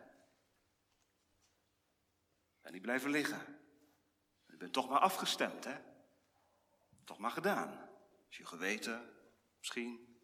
En 2.62 2.72
die 2.72 2.82
blijven 2.82 3.10
liggen. 3.10 3.60
Je 4.46 4.58
bent 4.58 4.74
toch 4.74 4.90
maar 4.90 5.00
afgestemd, 5.00 5.64
hè? 5.64 5.78
Toch 7.04 7.18
maar 7.18 7.32
gedaan. 7.32 7.90
Is 8.30 8.38
je 8.38 8.46
geweten, 8.46 9.16
misschien. 9.58 10.20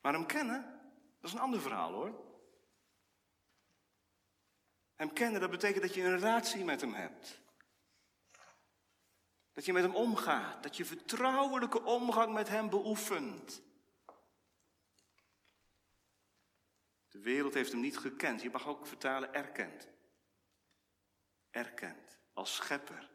Maar 0.00 0.12
hem 0.12 0.26
kennen, 0.26 0.62
dat 1.20 1.30
is 1.30 1.32
een 1.32 1.42
ander 1.42 1.60
verhaal 1.60 1.92
hoor. 1.92 2.29
Hem 5.00 5.12
kennen, 5.12 5.40
dat 5.40 5.50
betekent 5.50 5.82
dat 5.82 5.94
je 5.94 6.02
een 6.02 6.18
relatie 6.18 6.64
met 6.64 6.80
hem 6.80 6.94
hebt. 6.94 7.40
Dat 9.52 9.64
je 9.64 9.72
met 9.72 9.82
hem 9.82 9.94
omgaat, 9.94 10.62
dat 10.62 10.76
je 10.76 10.84
vertrouwelijke 10.84 11.82
omgang 11.82 12.32
met 12.32 12.48
hem 12.48 12.70
beoefent. 12.70 13.62
De 17.08 17.18
wereld 17.18 17.54
heeft 17.54 17.72
hem 17.72 17.80
niet 17.80 17.98
gekend. 17.98 18.42
Je 18.42 18.50
mag 18.50 18.66
ook 18.66 18.86
vertalen 18.86 19.34
erkend. 19.34 19.88
Erkend 21.50 22.18
als 22.32 22.54
schepper, 22.54 23.10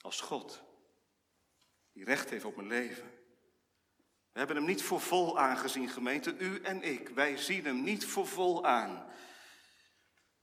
als 0.00 0.20
God, 0.20 0.62
die 1.92 2.04
recht 2.04 2.30
heeft 2.30 2.44
op 2.44 2.56
mijn 2.56 2.68
leven. 2.68 3.10
We 4.32 4.38
hebben 4.38 4.56
hem 4.56 4.64
niet 4.64 4.82
voor 4.82 5.00
vol 5.00 5.38
aangezien, 5.38 5.88
gemeente, 5.88 6.36
u 6.36 6.62
en 6.62 6.82
ik. 6.82 7.08
Wij 7.08 7.36
zien 7.36 7.64
hem 7.64 7.82
niet 7.82 8.06
voor 8.06 8.26
vol 8.26 8.66
aan. 8.66 9.12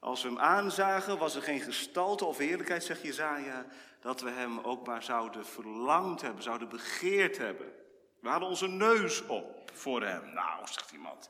Als 0.01 0.21
we 0.21 0.27
hem 0.27 0.39
aanzagen, 0.39 1.17
was 1.17 1.35
er 1.35 1.41
geen 1.41 1.59
gestalte 1.59 2.25
of 2.25 2.37
heerlijkheid, 2.37 2.83
zegt 2.83 3.01
Jezaja, 3.01 3.65
dat 3.99 4.21
we 4.21 4.29
hem 4.29 4.59
ook 4.59 4.87
maar 4.87 5.03
zouden 5.03 5.45
verlangd 5.45 6.21
hebben, 6.21 6.43
zouden 6.43 6.69
begeerd 6.69 7.37
hebben. 7.37 7.73
We 8.19 8.29
hadden 8.29 8.49
onze 8.49 8.67
neus 8.67 9.25
op 9.25 9.71
voor 9.73 10.03
hem. 10.03 10.33
Nou, 10.33 10.67
zegt 10.67 10.91
iemand. 10.91 11.29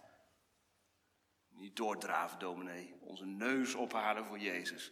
Niet 1.49 1.75
doordraven, 1.75 2.39
dominee. 2.39 2.97
Onze 3.01 3.25
neus 3.25 3.73
ophalen 3.73 4.25
voor 4.25 4.39
Jezus. 4.39 4.91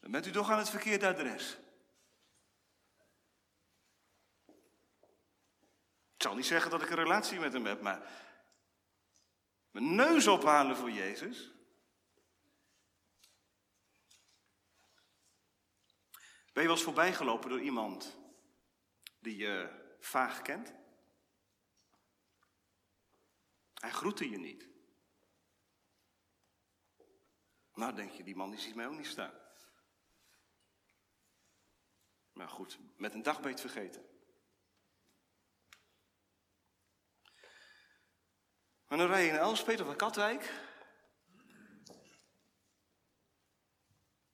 Dan 0.00 0.10
bent 0.10 0.26
u 0.26 0.30
toch 0.30 0.50
aan 0.50 0.58
het 0.58 0.70
verkeerde 0.70 1.06
adres. 1.06 1.58
Ik 6.14 6.22
zal 6.22 6.34
niet 6.34 6.46
zeggen 6.46 6.70
dat 6.70 6.82
ik 6.82 6.90
een 6.90 6.96
relatie 6.96 7.40
met 7.40 7.52
hem 7.52 7.66
heb, 7.66 7.80
maar 7.80 8.25
mijn 9.76 9.94
neus 9.94 10.26
ophalen 10.26 10.76
voor 10.76 10.90
Jezus. 10.90 11.52
Ben 16.52 16.62
je 16.62 16.68
wel 16.68 16.70
eens 16.70 16.82
voorbijgelopen 16.82 17.50
door 17.50 17.60
iemand 17.60 18.18
die 19.20 19.36
je 19.36 19.84
vaag 20.00 20.42
kent? 20.42 20.74
Hij 23.74 23.90
groette 23.90 24.30
je 24.30 24.38
niet. 24.38 24.68
Nou, 27.74 27.94
denk 27.94 28.10
je, 28.10 28.22
die 28.22 28.36
man 28.36 28.50
die 28.50 28.60
ziet 28.60 28.74
mij 28.74 28.86
ook 28.86 28.96
niet 28.96 29.06
staan. 29.06 29.34
Maar 32.32 32.48
goed, 32.48 32.78
met 32.96 33.14
een 33.14 33.22
dag 33.22 33.36
ben 33.36 33.50
je 33.50 33.62
het 33.62 33.72
vergeten. 33.72 34.15
Maar 38.88 38.98
dan 38.98 39.06
rij 39.06 39.24
je 39.24 39.30
in 39.30 39.36
Elspet 39.36 39.80
in 39.80 39.96
Katwijk. 39.96 40.52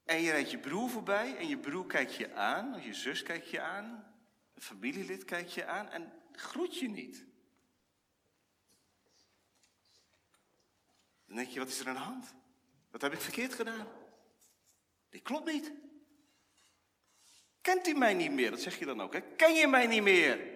En 0.05 0.21
je 0.21 0.31
rijdt 0.31 0.51
je 0.51 0.59
broer 0.59 0.91
voorbij 0.91 1.37
en 1.37 1.49
je 1.49 1.59
broer 1.59 1.87
kijkt 1.87 2.15
je 2.15 2.35
aan, 2.35 2.83
je 2.83 2.95
zus 2.95 3.23
kijkt 3.23 3.51
je 3.51 3.61
aan, 3.61 4.15
een 4.55 4.63
familielid 4.63 5.25
kijkt 5.25 5.53
je 5.53 5.67
aan 5.67 5.89
en 5.89 6.13
groet 6.33 6.79
je 6.79 6.89
niet. 6.89 7.25
Dan 11.27 11.37
denk 11.37 11.49
je, 11.49 11.59
wat 11.59 11.69
is 11.69 11.81
er 11.81 11.89
aan 11.89 11.95
de 11.95 12.01
hand? 12.01 12.35
Wat 12.91 13.03
heb 13.03 13.13
ik 13.13 13.21
verkeerd 13.21 13.55
gedaan? 13.55 13.87
Dit 15.11 15.23
klopt 15.23 15.53
niet. 15.53 15.73
Kent 17.61 17.87
u 17.87 17.95
mij 17.95 18.15
niet 18.15 18.33
meer? 18.33 18.51
Dat 18.51 18.61
zeg 18.61 18.79
je 18.79 18.85
dan 18.85 19.01
ook. 19.01 19.13
Hè? 19.13 19.21
Ken 19.21 19.55
je 19.55 19.67
mij 19.67 19.87
niet 19.87 20.03
meer? 20.03 20.52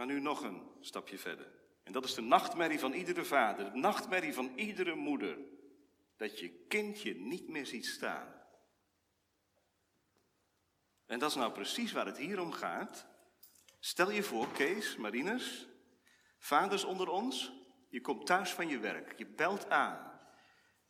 Maar 0.00 0.08
nu 0.08 0.20
nog 0.20 0.42
een 0.42 0.62
stapje 0.80 1.18
verder. 1.18 1.52
En 1.82 1.92
dat 1.92 2.04
is 2.04 2.14
de 2.14 2.20
nachtmerrie 2.20 2.78
van 2.78 2.92
iedere 2.92 3.24
vader, 3.24 3.72
de 3.72 3.78
nachtmerrie 3.78 4.34
van 4.34 4.52
iedere 4.56 4.94
moeder. 4.94 5.38
Dat 6.16 6.38
je 6.38 6.64
kindje 6.68 7.14
niet 7.14 7.48
meer 7.48 7.66
ziet 7.66 7.86
staan. 7.86 8.34
En 11.06 11.18
dat 11.18 11.30
is 11.30 11.36
nou 11.36 11.52
precies 11.52 11.92
waar 11.92 12.06
het 12.06 12.16
hier 12.16 12.40
om 12.40 12.52
gaat. 12.52 13.06
Stel 13.80 14.10
je 14.10 14.22
voor, 14.22 14.52
Kees, 14.52 14.96
Marinus, 14.96 15.68
vaders 16.38 16.84
onder 16.84 17.08
ons, 17.08 17.52
je 17.88 18.00
komt 18.00 18.26
thuis 18.26 18.50
van 18.50 18.68
je 18.68 18.78
werk, 18.78 19.18
je 19.18 19.26
belt 19.26 19.70
aan. 19.70 20.20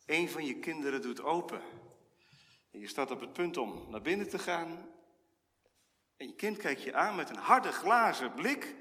Een 0.06 0.28
van 0.28 0.44
je 0.44 0.58
kinderen 0.58 1.02
doet 1.02 1.20
open. 1.20 1.62
En 2.70 2.80
je 2.80 2.88
staat 2.88 3.10
op 3.10 3.20
het 3.20 3.32
punt 3.32 3.56
om 3.56 3.90
naar 3.90 4.02
binnen 4.02 4.28
te 4.28 4.38
gaan. 4.38 4.88
En 6.16 6.26
je 6.26 6.34
kind 6.34 6.56
kijkt 6.56 6.82
je 6.82 6.94
aan 6.94 7.16
met 7.16 7.30
een 7.30 7.36
harde 7.36 7.72
glazen 7.72 8.34
blik 8.34 8.78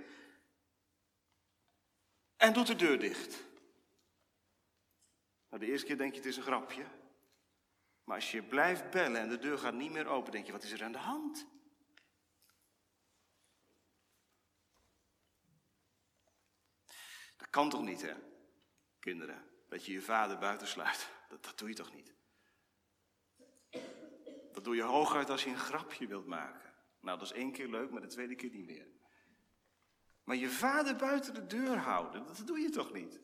en 2.40 2.54
doet 2.54 2.68
de 2.68 2.76
deur 2.76 3.00
dicht. 3.00 3.44
Nou, 5.50 5.62
de 5.62 5.72
eerste 5.72 5.86
keer 5.86 5.98
denk 5.98 6.12
je 6.12 6.18
het 6.18 6.28
is 6.28 6.38
een 6.38 6.44
grapje. 6.44 6.86
Maar 8.04 8.16
als 8.16 8.32
je 8.32 8.44
blijft 8.44 8.90
bellen 8.90 9.22
en 9.22 9.30
de 9.30 9.38
deur 9.38 9.58
gaat 9.58 9.74
niet 9.74 9.92
meer 9.92 10.08
open, 10.08 10.32
denk 10.32 10.46
je, 10.46 10.52
wat 10.52 10.64
is 10.64 10.72
er 10.72 10.84
aan 10.84 10.92
de 10.92 10.98
hand? 10.98 11.48
Dat 17.38 17.50
kan 17.50 17.70
toch 17.70 17.82
niet, 17.82 18.02
hè, 18.02 18.14
kinderen? 19.00 19.44
Dat 19.70 19.86
je 19.86 19.92
je 19.92 20.02
vader 20.02 20.38
buitensluit. 20.38 21.10
Dat, 21.30 21.44
dat 21.44 21.58
doe 21.58 21.70
je 21.70 21.76
toch 21.76 21.94
niet? 21.94 22.14
Dat 24.52 24.64
doe 24.64 24.76
je 24.76 24.82
hooguit 24.82 25.30
als 25.30 25.44
je 25.44 25.50
een 25.50 25.58
grapje 25.58 26.08
wilt 26.08 26.26
maken. 26.26 26.74
Nou, 27.00 27.20
dat 27.20 27.28
is 27.28 27.38
één 27.38 27.52
keer 27.52 27.68
leuk, 27.68 27.92
maar 27.92 28.02
de 28.02 28.08
tweede 28.08 28.36
keer 28.36 28.50
niet 28.50 28.66
meer. 28.66 28.88
Maar 30.30 30.38
je 30.38 30.50
vader 30.50 30.96
buiten 30.96 31.34
de 31.34 31.48
deur 31.48 31.78
houden, 31.78 32.26
dat 32.26 32.48
doe 32.48 32.60
je 32.60 32.70
toch 32.70 32.94
niet? 32.94 33.20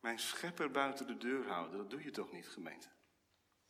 Mijn 0.00 0.18
schepper 0.18 0.70
buiten 0.70 1.06
de 1.06 1.16
deur 1.16 1.48
houden, 1.48 1.78
dat 1.78 1.90
doe 1.90 2.02
je 2.02 2.10
toch 2.10 2.32
niet, 2.32 2.48
gemeente? 2.48 2.88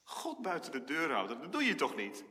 God 0.02 0.42
buiten 0.42 0.72
de 0.72 0.84
deur 0.84 1.12
houden, 1.12 1.40
dat 1.40 1.52
doe 1.52 1.64
je 1.64 1.74
toch 1.74 1.96
niet? 1.96 2.24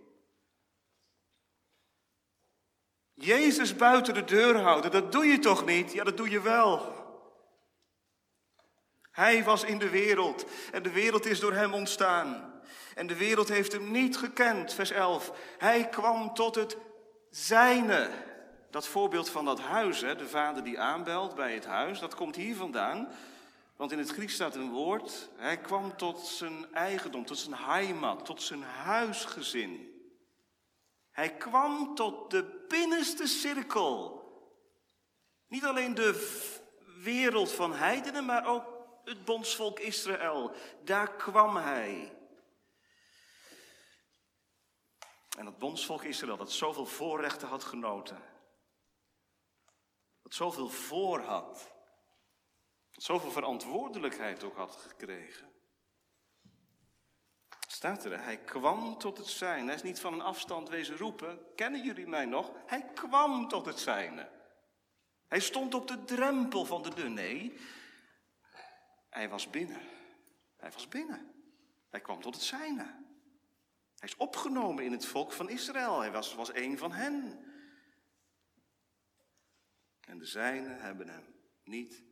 Jezus 3.14 3.76
buiten 3.76 4.14
de 4.14 4.24
deur 4.24 4.62
houden, 4.62 4.92
dat 4.92 5.12
doe 5.12 5.26
je 5.26 5.40
toch 5.40 5.66
niet? 5.66 5.92
Ja, 5.94 6.04
dat 6.04 6.18
doe 6.18 6.30
je 6.30 6.42
wel. 6.42 6.96
Hij 9.12 9.44
was 9.44 9.64
in 9.64 9.78
de 9.78 9.90
wereld 9.90 10.46
en 10.72 10.84
de 10.84 10.92
wereld 10.92 11.26
is 11.26 11.40
door 11.40 11.54
hem 11.54 11.74
ontstaan. 11.74 12.53
En 12.96 13.08
de 13.08 13.18
wereld 13.18 13.50
heeft 13.50 13.72
hem 13.72 13.92
niet 13.92 14.18
gekend, 14.18 14.74
vers 14.74 14.92
11. 14.92 15.32
Hij 15.58 15.90
kwam 15.90 16.34
tot 16.34 16.56
het 16.56 16.78
zijne. 17.30 18.10
Dat 18.70 18.88
voorbeeld 18.88 19.30
van 19.30 19.46
dat 19.46 19.60
huis, 19.60 20.02
hè, 20.02 20.16
de 20.16 20.28
vader 20.28 20.64
die 20.64 20.80
aanbelt 20.80 21.36
bij 21.36 21.54
het 21.54 21.66
huis, 21.66 22.00
dat 22.00 22.16
komt 22.16 22.36
hier 22.36 22.56
vandaan. 22.56 23.08
Want 23.76 23.92
in 23.92 23.98
het 23.98 24.12
Grieks 24.12 24.34
staat 24.34 24.56
een 24.56 24.72
woord. 24.72 25.30
Hij 25.36 25.58
kwam 25.58 25.98
tot 25.98 26.20
zijn 26.20 26.74
eigendom, 26.74 27.26
tot 27.26 27.38
zijn 27.38 27.56
heimat, 27.56 28.26
tot 28.26 28.42
zijn 28.42 28.64
huisgezin. 28.64 29.92
Hij 31.12 31.30
kwam 31.30 31.96
tot 31.96 32.32
de 32.32 32.66
binnenste 32.68 33.28
cirkel. 33.28 34.22
Niet 35.48 35.66
alleen 35.66 35.94
de 35.94 36.42
wereld 37.02 37.52
van 37.52 37.74
heidenen, 37.74 38.26
maar 38.26 38.46
ook 38.46 38.64
het 39.04 39.26
bondsvolk 39.26 39.80
Israël. 39.80 40.52
Daar 40.84 41.16
kwam 41.16 41.56
hij. 41.56 42.12
En 45.38 45.46
dat 45.46 45.60
bondsvolk 45.60 46.04
Israël, 46.04 46.38
dat 46.38 46.52
zoveel 46.52 46.86
voorrechten 46.86 47.48
had 47.48 47.64
genoten. 47.64 48.22
Dat 50.22 50.34
zoveel 50.34 50.70
voor 50.70 51.20
had. 51.20 51.72
Dat 52.92 53.04
zoveel 53.04 53.32
verantwoordelijkheid 53.32 54.44
ook 54.44 54.56
had 54.56 54.76
gekregen. 54.76 55.52
Staat 57.68 58.06
er, 58.06 58.24
hij 58.24 58.38
kwam 58.38 58.98
tot 58.98 59.18
het 59.18 59.28
zijn. 59.28 59.66
Hij 59.66 59.76
is 59.76 59.84
niet 59.84 60.00
van 60.00 60.14
een 60.14 60.22
afstand 60.22 60.70
wezen 60.70 60.98
roepen. 60.98 61.56
Kennen 61.56 61.84
jullie 61.84 62.08
mij 62.08 62.26
nog? 62.26 62.52
Hij 62.66 62.84
kwam 62.94 63.48
tot 63.48 63.66
het 63.66 63.80
zijne. 63.80 64.30
Hij 65.28 65.40
stond 65.40 65.74
op 65.74 65.88
de 65.88 66.04
drempel 66.04 66.66
van 66.66 66.82
de 66.82 66.94
deur. 66.94 67.10
Nee, 67.10 67.60
hij 69.10 69.30
was 69.30 69.50
binnen. 69.50 69.82
Hij 70.58 70.72
was 70.72 70.88
binnen. 70.88 71.34
Hij 71.90 72.02
kwam 72.02 72.22
tot 72.22 72.36
het 72.36 72.44
zijne. 72.44 73.03
Hij 74.04 74.12
is 74.12 74.18
opgenomen 74.18 74.84
in 74.84 74.92
het 74.92 75.06
volk 75.06 75.32
van 75.32 75.50
Israël. 75.50 76.00
Hij 76.00 76.12
was, 76.12 76.36
was 76.36 76.54
een 76.54 76.78
van 76.78 76.92
hen. 76.92 77.46
En 80.00 80.18
de 80.18 80.26
zijnen 80.26 80.82
hebben 80.82 81.08
hem 81.08 81.36
niet 81.64 82.04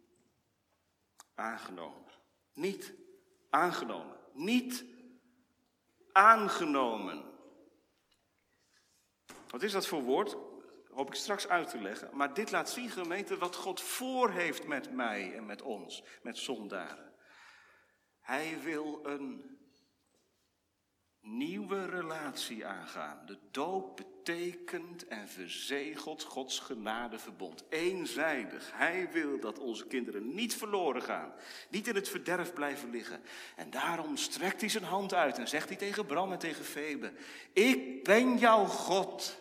aangenomen. 1.36 2.12
Niet 2.54 2.93
aangenomen. 3.49 4.17
Niet 4.34 4.86
aangenomen. 6.12 7.25
Wat 9.47 9.63
is 9.63 9.71
dat 9.71 9.88
voor 9.88 10.01
woord? 10.01 10.36
Hoop 10.89 11.08
ik 11.08 11.15
straks 11.15 11.47
uit 11.47 11.69
te 11.69 11.82
leggen. 11.82 12.15
Maar 12.15 12.34
dit 12.34 12.51
laat 12.51 12.69
zien, 12.69 12.89
gemeente, 12.89 13.38
wat 13.38 13.56
God 13.56 13.82
voor 13.82 14.32
heeft 14.32 14.67
met 14.67 14.91
mij 14.91 15.36
en 15.36 15.45
met 15.45 15.62
ons, 15.62 16.04
met 16.21 16.38
zondaren. 16.38 17.13
Hij 18.19 18.62
wil 18.62 19.06
een 19.06 19.60
nieuwe 21.21 21.86
relatie 21.86 22.65
aangaan. 22.65 23.21
De 23.25 23.38
doop 23.51 23.95
betekent 23.95 25.07
en 25.07 25.27
verzegelt 25.27 26.23
Gods 26.23 26.60
genadeverbond. 26.60 27.63
Eenzijdig. 27.69 28.71
Hij 28.73 29.10
wil 29.12 29.39
dat 29.39 29.60
onze 29.60 29.88
kinderen 29.88 30.34
niet 30.34 30.55
verloren 30.55 31.01
gaan. 31.01 31.34
Niet 31.69 31.88
in 31.88 31.95
het 31.95 32.10
verderf 32.10 32.53
blijven 32.53 32.89
liggen. 32.89 33.21
En 33.55 33.69
daarom 33.69 34.17
strekt 34.17 34.62
hij 34.62 34.69
zijn 34.69 34.84
hand 34.84 35.13
uit 35.13 35.38
en 35.38 35.47
zegt 35.47 35.67
hij 35.67 35.77
tegen 35.77 36.05
Bram 36.05 36.31
en 36.31 36.39
tegen 36.39 36.65
Febe. 36.65 37.13
Ik 37.53 38.03
ben 38.03 38.38
jouw 38.38 38.65
God. 38.65 39.39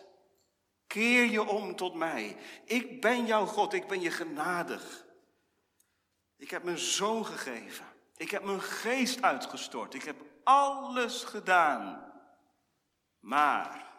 Keer 0.87 1.25
je 1.25 1.47
om 1.47 1.75
tot 1.75 1.95
mij. 1.95 2.37
Ik 2.65 3.01
ben 3.01 3.25
jouw 3.25 3.45
God. 3.45 3.73
Ik 3.73 3.87
ben 3.87 4.01
je 4.01 4.11
genadig. 4.11 5.05
Ik 6.37 6.49
heb 6.49 6.63
mijn 6.63 6.77
zoon 6.77 7.25
gegeven. 7.25 7.85
Ik 8.17 8.31
heb 8.31 8.43
mijn 8.43 8.61
geest 8.61 9.21
uitgestort. 9.21 9.93
Ik 9.93 10.03
heb 10.03 10.15
alles 10.43 11.23
gedaan. 11.23 12.11
Maar 13.19 13.93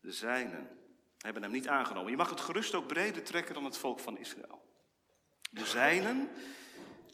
de 0.00 0.12
zijnen 0.12 0.78
hebben 1.18 1.42
hem 1.42 1.52
niet 1.52 1.68
aangenomen. 1.68 2.10
Je 2.10 2.16
mag 2.16 2.30
het 2.30 2.40
gerust 2.40 2.74
ook 2.74 2.86
breder 2.86 3.22
trekken 3.22 3.54
dan 3.54 3.64
het 3.64 3.76
volk 3.76 4.00
van 4.00 4.18
Israël. 4.18 4.62
De 5.50 5.66
zijnen, 5.66 6.28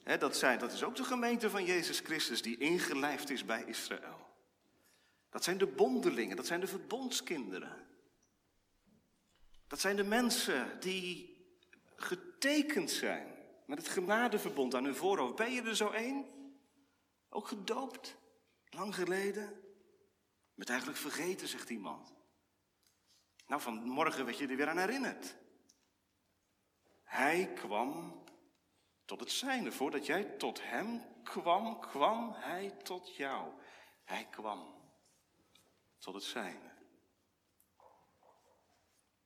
hè, 0.03 0.19
dat, 0.19 0.37
zijn, 0.37 0.59
dat 0.59 0.73
is 0.73 0.83
ook 0.85 0.97
de 0.97 1.05
gemeente 1.05 1.51
van 1.51 1.65
Jezus 1.65 2.01
Christus 2.01 2.43
die 2.43 2.59
ingelijfd 2.59 3.31
is 3.31 3.45
bij 3.45 3.65
Israël. 3.65 4.27
Dat 5.31 5.45
zijn 5.45 5.59
de 5.59 5.67
bondelingen, 5.67 6.37
dat 6.37 6.47
zijn 6.47 6.61
de 6.61 6.67
verbondskinderen. 6.67 7.87
Dat 9.67 9.81
zijn 9.81 9.97
de 9.97 10.05
mensen 10.05 10.81
die 10.81 11.37
getekend 11.97 12.91
zijn 12.91 13.35
met 13.67 13.79
het 13.79 13.89
genadeverbond 13.89 14.75
aan 14.75 14.85
hun 14.85 14.97
voorhoofd. 14.97 15.37
Ben 15.37 15.53
je 15.53 15.63
er 15.63 15.77
zo 15.77 15.91
één? 15.91 16.36
Ook 17.37 17.49
gedoopt? 17.49 18.17
Lang 18.71 18.95
geleden? 18.95 19.63
Met 20.55 20.69
eigenlijk 20.69 20.99
vergeten, 20.99 21.49
zegt 21.49 21.71
iemand. 21.71 22.15
Nou, 23.47 23.61
vanmorgen 23.61 24.25
werd 24.25 24.39
je 24.39 24.47
er 24.47 24.57
weer 24.57 24.69
aan 24.69 24.79
herinnerd. 24.79 25.37
Hij 27.03 27.53
kwam 27.53 28.23
tot 29.05 29.21
het 29.21 29.31
zijne. 29.31 29.73
Voordat 29.73 30.07
jij 30.07 30.25
tot 30.25 30.63
hem 30.63 31.23
kwam, 31.23 31.81
kwam 31.81 32.33
hij 32.33 32.71
tot 32.71 33.17
jou. 33.17 33.53
Hij 34.05 34.27
kwam 34.31 34.75
tot 35.99 36.15
het 36.15 36.25
zijne. 36.25 36.75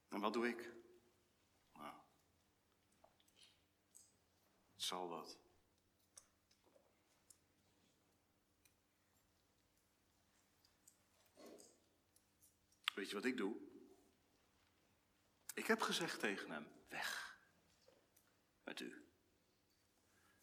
En 0.09 0.21
wat 0.21 0.33
doe 0.33 0.49
ik? 0.49 0.73
Nou, 1.73 1.95
het 4.73 4.83
zal 4.83 5.09
wat. 5.09 5.40
Weet 13.01 13.09
je 13.09 13.15
wat 13.15 13.25
ik 13.25 13.37
doe? 13.37 13.57
Ik 15.55 15.67
heb 15.67 15.81
gezegd 15.81 16.21
tegen 16.21 16.51
hem, 16.51 16.67
weg 16.89 17.39
met 18.65 18.81
u. 18.81 19.05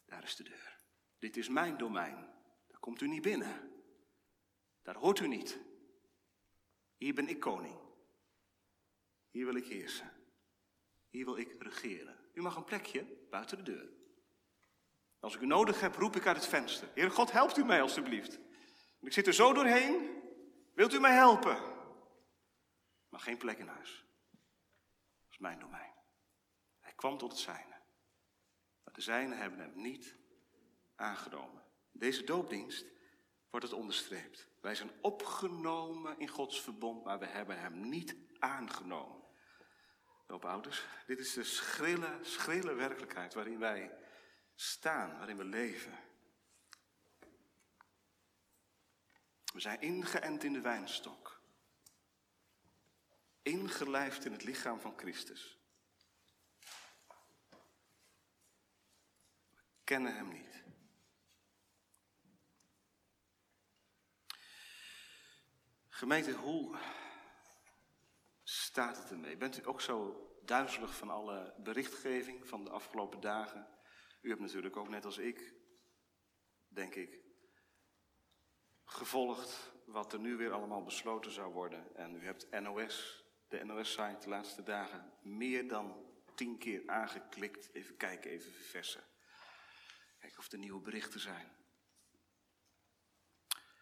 Daar 0.04 0.22
is 0.22 0.36
de 0.36 0.42
deur. 0.42 0.80
Dit 1.18 1.36
is 1.36 1.48
mijn 1.48 1.76
domein. 1.76 2.16
Daar 2.66 2.80
komt 2.80 3.00
u 3.00 3.08
niet 3.08 3.22
binnen. 3.22 3.72
Daar 4.82 4.96
hoort 4.96 5.20
u 5.20 5.28
niet. 5.28 5.58
Hier 6.96 7.14
ben 7.14 7.28
ik 7.28 7.40
koning. 7.40 7.80
Hier 9.30 9.44
wil 9.44 9.56
ik 9.56 9.66
heersen. 9.66 10.12
Hier 11.08 11.24
wil 11.24 11.36
ik 11.36 11.62
regeren. 11.62 12.16
U 12.34 12.40
mag 12.40 12.56
een 12.56 12.64
plekje 12.64 13.26
buiten 13.30 13.56
de 13.56 13.64
deur. 13.64 13.90
Als 15.20 15.34
ik 15.34 15.40
u 15.40 15.46
nodig 15.46 15.80
heb, 15.80 15.94
roep 15.94 16.16
ik 16.16 16.26
uit 16.26 16.36
het 16.36 16.46
venster. 16.46 16.90
Heer 16.94 17.10
God, 17.10 17.32
helpt 17.32 17.56
u 17.56 17.64
mij 17.64 17.82
alstublieft. 17.82 18.38
Ik 19.00 19.12
zit 19.12 19.26
er 19.26 19.34
zo 19.34 19.52
doorheen. 19.52 20.22
Wilt 20.74 20.92
u 20.92 21.00
mij 21.00 21.14
helpen? 21.14 21.67
Geen 23.20 23.38
plek 23.38 23.58
in 23.58 23.66
huis. 23.66 24.04
Dat 24.30 25.30
is 25.30 25.38
mijn 25.38 25.58
domein. 25.58 25.92
Hij 26.80 26.92
kwam 26.92 27.18
tot 27.18 27.30
het 27.30 27.40
zijne. 27.40 27.76
Maar 28.84 28.94
de 28.94 29.00
zijnen 29.00 29.38
hebben 29.38 29.58
hem 29.58 29.80
niet 29.80 30.16
aangenomen. 30.94 31.62
Deze 31.92 32.24
doopdienst 32.24 32.86
wordt 33.50 33.66
het 33.66 33.74
onderstreept. 33.74 34.48
Wij 34.60 34.74
zijn 34.74 34.90
opgenomen 35.00 36.18
in 36.18 36.28
Gods 36.28 36.60
verbond, 36.60 37.04
maar 37.04 37.18
we 37.18 37.26
hebben 37.26 37.60
hem 37.60 37.88
niet 37.88 38.16
aangenomen. 38.38 39.22
Doopouders, 40.26 40.84
dit 41.06 41.18
is 41.18 41.32
de 41.32 41.44
schrille, 41.44 42.18
schrille 42.22 42.74
werkelijkheid 42.74 43.34
waarin 43.34 43.58
wij 43.58 43.98
staan, 44.54 45.16
waarin 45.18 45.36
we 45.36 45.44
leven. 45.44 45.98
We 49.52 49.60
zijn 49.60 49.80
ingeënt 49.80 50.44
in 50.44 50.52
de 50.52 50.60
wijnstok. 50.60 51.37
Ingelijfd 53.48 54.24
in 54.24 54.32
het 54.32 54.44
lichaam 54.44 54.80
van 54.80 54.98
Christus. 54.98 55.58
We 59.50 59.84
kennen 59.84 60.14
hem 60.14 60.28
niet. 60.28 60.64
Gemeente, 65.88 66.32
hoe 66.32 66.78
staat 68.42 68.96
het 68.96 69.10
ermee? 69.10 69.36
Bent 69.36 69.58
u 69.58 69.66
ook 69.66 69.80
zo 69.80 70.26
duizelig 70.44 70.96
van 70.96 71.10
alle 71.10 71.54
berichtgeving 71.58 72.48
van 72.48 72.64
de 72.64 72.70
afgelopen 72.70 73.20
dagen? 73.20 73.68
U 74.20 74.28
hebt 74.28 74.40
natuurlijk 74.40 74.76
ook 74.76 74.88
net 74.88 75.04
als 75.04 75.18
ik, 75.18 75.54
denk 76.68 76.94
ik, 76.94 77.20
gevolgd 78.84 79.72
wat 79.84 80.12
er 80.12 80.20
nu 80.20 80.36
weer 80.36 80.52
allemaal 80.52 80.82
besloten 80.82 81.32
zou 81.32 81.52
worden. 81.52 81.96
En 81.96 82.14
u 82.14 82.24
hebt 82.24 82.50
NOS, 82.60 83.26
de 83.48 83.64
NOS-site 83.64 84.16
de 84.20 84.28
laatste 84.28 84.62
dagen, 84.62 85.12
meer 85.22 85.68
dan 85.68 86.06
tien 86.34 86.58
keer 86.58 86.82
aangeklikt. 86.86 87.68
Even 87.72 87.96
kijken, 87.96 88.30
even 88.30 88.52
verversen. 88.52 89.04
Kijken 90.18 90.38
of 90.38 90.52
er 90.52 90.58
nieuwe 90.58 90.80
berichten 90.80 91.20
zijn. 91.20 91.56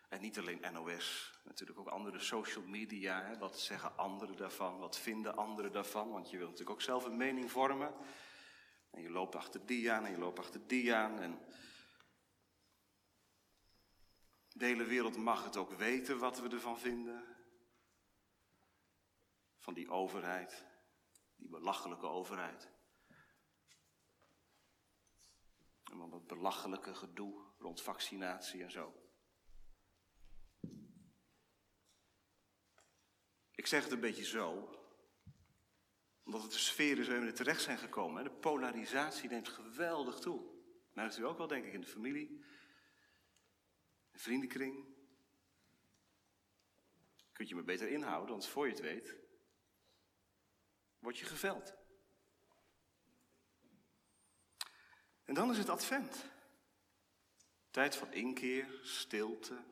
En 0.08 0.20
niet 0.20 0.38
alleen 0.38 0.72
NOS, 0.72 1.38
natuurlijk 1.44 1.78
ook 1.78 1.88
andere 1.88 2.20
social 2.20 2.64
media. 2.64 3.22
Hè? 3.22 3.38
Wat 3.38 3.60
zeggen 3.60 3.96
anderen 3.96 4.36
daarvan? 4.36 4.78
Wat 4.78 4.98
vinden 4.98 5.36
anderen 5.36 5.72
daarvan? 5.72 6.10
Want 6.10 6.30
je 6.30 6.36
wilt 6.36 6.50
natuurlijk 6.50 6.76
ook 6.76 6.84
zelf 6.84 7.04
een 7.04 7.16
mening 7.16 7.50
vormen. 7.50 7.94
En 8.90 9.02
je 9.02 9.10
loopt 9.10 9.34
achter 9.34 9.66
die 9.66 9.92
aan 9.92 10.04
en 10.04 10.10
je 10.10 10.18
loopt 10.18 10.38
achter 10.38 10.66
die 10.66 10.94
aan. 10.94 11.20
En 11.20 11.38
de 14.48 14.64
hele 14.64 14.84
wereld 14.84 15.16
mag 15.16 15.44
het 15.44 15.56
ook 15.56 15.72
weten 15.72 16.18
wat 16.18 16.40
we 16.40 16.48
ervan 16.48 16.78
vinden. 16.78 17.35
Van 19.66 19.74
die 19.74 19.90
overheid, 19.90 20.64
die 21.36 21.48
belachelijke 21.48 22.06
overheid. 22.06 22.70
En 25.84 25.98
van 25.98 26.10
dat 26.10 26.26
belachelijke 26.26 26.94
gedoe 26.94 27.42
rond 27.58 27.82
vaccinatie 27.82 28.62
en 28.62 28.70
zo. 28.70 28.94
Ik 33.50 33.66
zeg 33.66 33.82
het 33.82 33.92
een 33.92 34.00
beetje 34.00 34.24
zo, 34.24 34.50
omdat 36.24 36.42
het 36.42 36.52
de 36.52 36.58
sfeer 36.58 36.98
is 36.98 37.06
waarin 37.06 37.26
we 37.26 37.32
terecht 37.32 37.62
zijn 37.62 37.78
gekomen. 37.78 38.24
De 38.24 38.30
polarisatie 38.30 39.28
neemt 39.28 39.48
geweldig 39.48 40.18
toe. 40.18 40.40
Nou, 40.92 41.08
dat 41.08 41.18
u 41.18 41.24
ook 41.24 41.38
wel, 41.38 41.46
denk 41.46 41.64
ik, 41.64 41.72
in 41.72 41.80
de 41.80 41.86
familie, 41.86 42.44
de 44.10 44.18
vriendenkring. 44.18 44.94
Kunt 47.32 47.48
je 47.48 47.54
me 47.54 47.62
beter 47.62 47.88
inhouden, 47.88 48.30
want 48.30 48.46
voor 48.46 48.66
je 48.66 48.72
het 48.72 48.82
weet, 48.82 49.25
word 51.06 51.18
je 51.18 51.24
geveld. 51.24 51.74
En 55.24 55.34
dan 55.34 55.50
is 55.50 55.58
het 55.58 55.68
advent. 55.68 56.24
Tijd 57.70 57.96
van 57.96 58.12
inkeer, 58.12 58.80
stilte, 58.82 59.64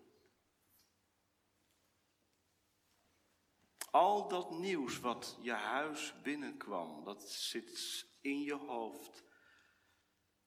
Al 3.90 4.28
dat 4.28 4.50
nieuws 4.50 5.00
wat 5.00 5.38
je 5.40 5.52
huis 5.52 6.14
binnenkwam, 6.22 7.04
dat 7.04 7.30
zit 7.30 8.06
in 8.20 8.42
je 8.42 8.54
hoofd. 8.54 9.24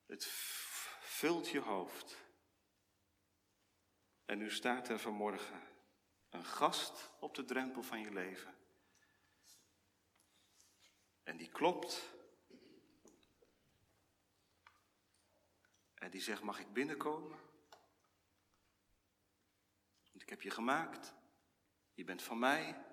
Het 0.06 0.26
vult 1.00 1.50
je 1.50 1.60
hoofd. 1.60 2.18
En 4.26 4.38
nu 4.38 4.52
staat 4.52 4.90
er 4.90 5.00
vanmorgen 5.00 5.62
een 6.30 6.46
gast 6.46 7.12
op 7.20 7.36
de 7.36 7.46
drempel 7.46 7.84
van 7.84 8.00
je 8.00 8.12
leven. 8.12 8.57
En 11.28 11.38
die 11.38 11.50
klopt. 11.50 12.14
En 15.94 16.12
die 16.12 16.22
zegt, 16.22 16.42
mag 16.42 16.60
ik 16.60 16.74
binnenkomen? 16.74 17.40
Want 20.12 20.22
ik 20.22 20.30
heb 20.30 20.42
je 20.42 20.50
gemaakt. 20.50 21.14
Je 21.94 22.04
bent 22.04 22.24
van 22.24 22.40
mij. 22.40 22.86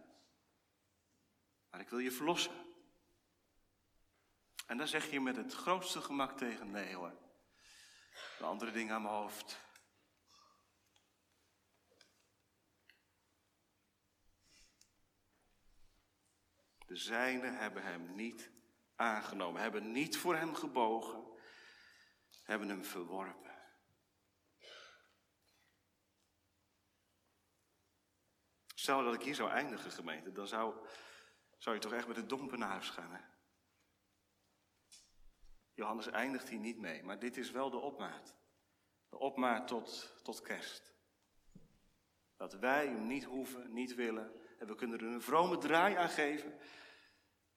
Maar 1.71 1.81
ik 1.81 1.89
wil 1.89 1.99
je 1.99 2.11
verlossen. 2.11 2.75
En 4.67 4.77
dan 4.77 4.89
zeg 4.89 5.11
je 5.11 5.21
met 5.21 5.37
het 5.37 5.53
grootste 5.53 6.01
gemak 6.01 6.39
tegen 6.39 6.71
nee 6.71 6.95
hoor. 6.95 7.17
De 8.39 8.45
andere 8.45 8.71
dingen 8.71 8.95
aan 8.95 9.03
mijn 9.03 9.15
hoofd. 9.15 9.61
De 16.95 17.01
zijnen 17.01 17.57
hebben 17.57 17.83
hem 17.83 18.15
niet 18.15 18.51
aangenomen, 18.97 19.63
hebben 19.63 19.93
niet 19.93 20.17
voor 20.17 20.37
hem 20.37 20.55
gebogen, 20.55 21.25
hebben 22.43 22.69
hem 22.69 22.85
verworpen. 22.85 23.55
Stel 28.75 29.05
dat 29.05 29.15
ik 29.15 29.23
hier 29.23 29.35
zou 29.35 29.51
eindigen, 29.51 29.91
gemeente, 29.91 30.33
dan 30.33 30.47
zou 30.47 30.87
zou 31.59 31.75
je 31.75 31.83
toch 31.83 31.93
echt 31.93 32.07
met 32.07 32.17
de 32.17 32.27
dompen 32.27 32.59
naar 32.59 32.69
huis 32.69 32.91
gaan. 32.91 33.13
Hè? 33.13 33.21
Johannes 35.73 36.07
eindigt 36.07 36.49
hier 36.49 36.59
niet 36.59 36.79
mee, 36.79 37.03
maar 37.03 37.19
dit 37.19 37.37
is 37.37 37.51
wel 37.51 37.71
de 37.71 37.79
opmaat. 37.79 38.37
De 39.09 39.19
opmaat 39.19 39.69
tot, 39.69 40.21
tot 40.23 40.41
kerst. 40.41 40.95
Dat 42.37 42.53
wij 42.53 42.87
hem 42.87 43.07
niet 43.07 43.25
hoeven, 43.25 43.73
niet 43.73 43.95
willen. 43.95 44.33
En 44.59 44.67
we 44.67 44.75
kunnen 44.75 44.99
er 44.99 45.07
een 45.07 45.23
vrome 45.23 45.59
draai 45.59 45.95
aan 45.95 46.09
geven. 46.09 46.59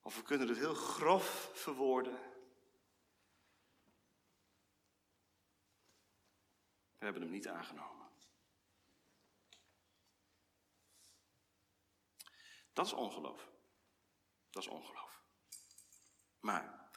Of 0.02 0.16
we 0.16 0.22
kunnen 0.22 0.48
het 0.48 0.56
heel 0.56 0.74
grof 0.74 1.50
verwoorden. 1.54 2.18
We 6.98 7.04
hebben 7.04 7.22
hem 7.22 7.30
niet 7.30 7.48
aangenomen. 7.48 8.08
Dat 12.72 12.86
is 12.86 12.92
ongeloof. 12.92 13.50
Dat 14.50 14.62
is 14.62 14.68
ongeloof. 14.68 15.22
Maar 16.40 16.90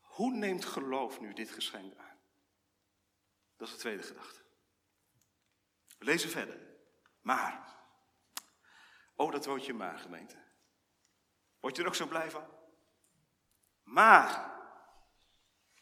hoe 0.00 0.32
neemt 0.32 0.64
geloof 0.64 1.20
nu 1.20 1.32
dit 1.32 1.50
geschenk 1.50 1.96
aan? 1.96 2.20
Dat 3.56 3.68
is 3.68 3.74
de 3.74 3.80
tweede 3.80 4.02
gedachte. 4.02 4.42
We 5.98 6.04
lezen 6.04 6.30
verder. 6.30 6.76
Maar. 7.20 7.78
Oh, 9.14 9.32
dat 9.32 9.46
woordje 9.46 9.72
maar, 9.72 9.98
gemeente. 9.98 10.39
Word 11.60 11.76
je 11.76 11.82
er 11.82 11.88
ook 11.88 11.94
zo 11.94 12.06
blij 12.06 12.30
van? 12.30 12.44
Maar. 13.82 14.48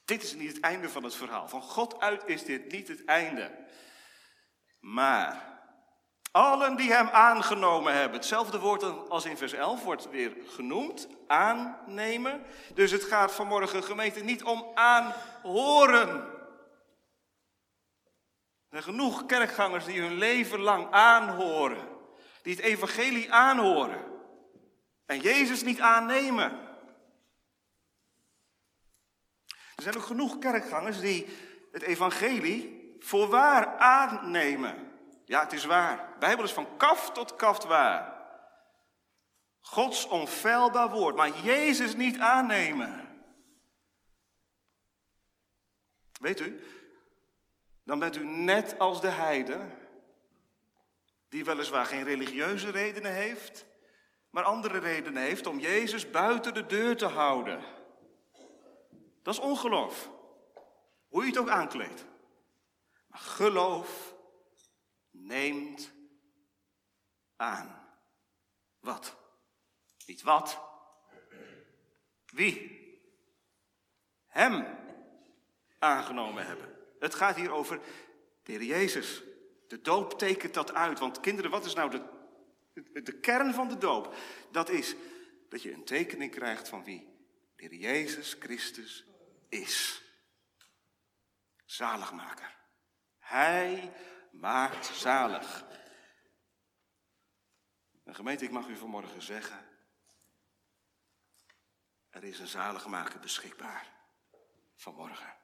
Dit 0.05 0.23
is 0.23 0.35
niet 0.35 0.53
het 0.53 0.61
einde 0.61 0.89
van 0.89 1.03
het 1.05 1.15
verhaal. 1.15 1.49
Van 1.49 1.63
God 1.63 2.01
uit 2.01 2.23
is 2.27 2.45
dit 2.45 2.73
niet 2.73 2.89
het 2.89 3.05
einde. 3.05 3.67
Maar. 4.81 5.57
Allen 6.31 6.77
die 6.77 6.93
hem 6.93 7.09
aangenomen 7.09 7.93
hebben. 7.93 8.19
Hetzelfde 8.19 8.59
woord 8.59 9.09
als 9.09 9.25
in 9.25 9.37
vers 9.37 9.53
11 9.53 9.85
wordt 9.85 10.11
weer 10.11 10.37
genoemd. 10.47 11.09
Aannemen. 11.27 12.45
Dus 12.75 12.91
het 12.91 13.05
gaat 13.05 13.33
vanmorgen, 13.33 13.85
gemeente, 13.85 14.21
niet 14.21 14.43
om 14.43 14.71
aanhoren. 14.75 16.37
Er 18.69 18.83
zijn 18.83 18.83
genoeg 18.83 19.27
kerkgangers 19.27 19.85
die 19.85 20.01
hun 20.01 20.15
leven 20.15 20.61
lang 20.61 20.91
aanhoren. 20.91 21.89
Die 22.43 22.55
het 22.57 22.65
evangelie 22.65 23.33
aanhoren. 23.33 24.18
En 25.09 25.21
Jezus 25.21 25.63
niet 25.63 25.81
aannemen. 25.81 26.51
Er 29.77 29.83
zijn 29.83 29.97
ook 29.97 30.03
genoeg 30.03 30.39
kerkgangers 30.39 31.01
die 31.01 31.27
het 31.73 31.83
evangelie 31.83 32.97
voor 32.99 33.29
waar 33.29 33.77
aannemen. 33.79 34.93
Ja, 35.25 35.41
het 35.41 35.53
is 35.53 35.65
waar. 35.65 35.97
De 35.97 36.19
Bijbel 36.19 36.45
is 36.45 36.53
van 36.53 36.77
kaf 36.77 37.11
tot 37.13 37.37
kaft 37.37 37.65
waar. 37.65 38.17
Gods 39.61 40.07
onfeilbaar 40.07 40.91
woord, 40.91 41.17
maar 41.17 41.41
Jezus 41.41 41.95
niet 41.95 42.19
aannemen. 42.19 43.23
Weet 46.21 46.41
u, 46.41 46.61
dan 47.85 47.99
bent 47.99 48.17
u 48.17 48.25
net 48.25 48.79
als 48.79 49.01
de 49.01 49.11
heide, 49.11 49.61
die 51.29 51.45
weliswaar 51.45 51.87
geen 51.87 52.05
religieuze 52.05 52.71
redenen 52.71 53.13
heeft, 53.13 53.67
maar 54.31 54.45
andere 54.45 54.79
redenen 54.79 55.23
heeft 55.23 55.47
om 55.47 55.59
Jezus 55.59 56.11
buiten 56.11 56.55
de 56.55 56.67
deur 56.67 56.97
te 56.97 57.07
houden. 57.07 57.65
Dat 59.23 59.35
is 59.35 59.41
ongeloof. 59.41 60.11
Hoe 61.09 61.23
je 61.23 61.29
het 61.29 61.39
ook 61.39 61.49
aankleedt. 61.49 62.05
Maar 63.07 63.21
geloof 63.21 64.15
neemt 65.11 65.93
aan. 67.37 67.89
Wat? 68.81 69.17
Niet 70.07 70.23
wat. 70.23 70.61
Wie? 72.27 72.77
Hem 74.27 74.67
aangenomen 75.79 76.47
hebben. 76.47 76.77
Het 76.99 77.15
gaat 77.15 77.37
hier 77.37 77.51
over 77.51 77.81
de 78.43 78.53
Heer 78.53 78.63
Jezus. 78.63 79.23
De 79.69 79.81
doop 79.81 80.19
tekent 80.19 80.55
dat 80.55 80.75
uit. 80.75 80.99
Want 80.99 81.21
kinderen, 81.21 81.51
wat 81.51 81.65
is 81.65 81.75
nou 81.75 81.91
de, 81.91 82.03
de 83.03 83.19
kern 83.21 83.55
van 83.55 83.69
de 83.69 83.79
doop? 83.79 84.17
Dat 84.51 84.69
is 84.69 84.95
dat 85.49 85.63
je 85.63 85.73
een 85.73 85.85
tekening 85.85 86.31
krijgt 86.31 86.69
van 86.69 86.85
wie 86.85 87.17
de 87.57 87.79
Jezus 87.79 88.37
Christus 88.39 89.05
is. 89.49 90.03
Zaligmaker. 91.65 92.57
Hij 93.19 93.93
maakt 94.33 94.87
zalig. 94.87 95.65
En 98.05 98.15
gemeente, 98.15 98.45
ik 98.45 98.51
mag 98.51 98.69
u 98.69 98.77
vanmorgen 98.77 99.23
zeggen, 99.23 99.69
er 102.11 102.25
is 102.25 102.39
een 102.39 102.47
zaligmaker 102.47 103.21
beschikbaar 103.21 103.93
vanmorgen. 104.75 105.37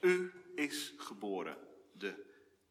U 0.00 0.32
is 0.54 0.94
geboren, 0.96 1.58
de 1.92 2.25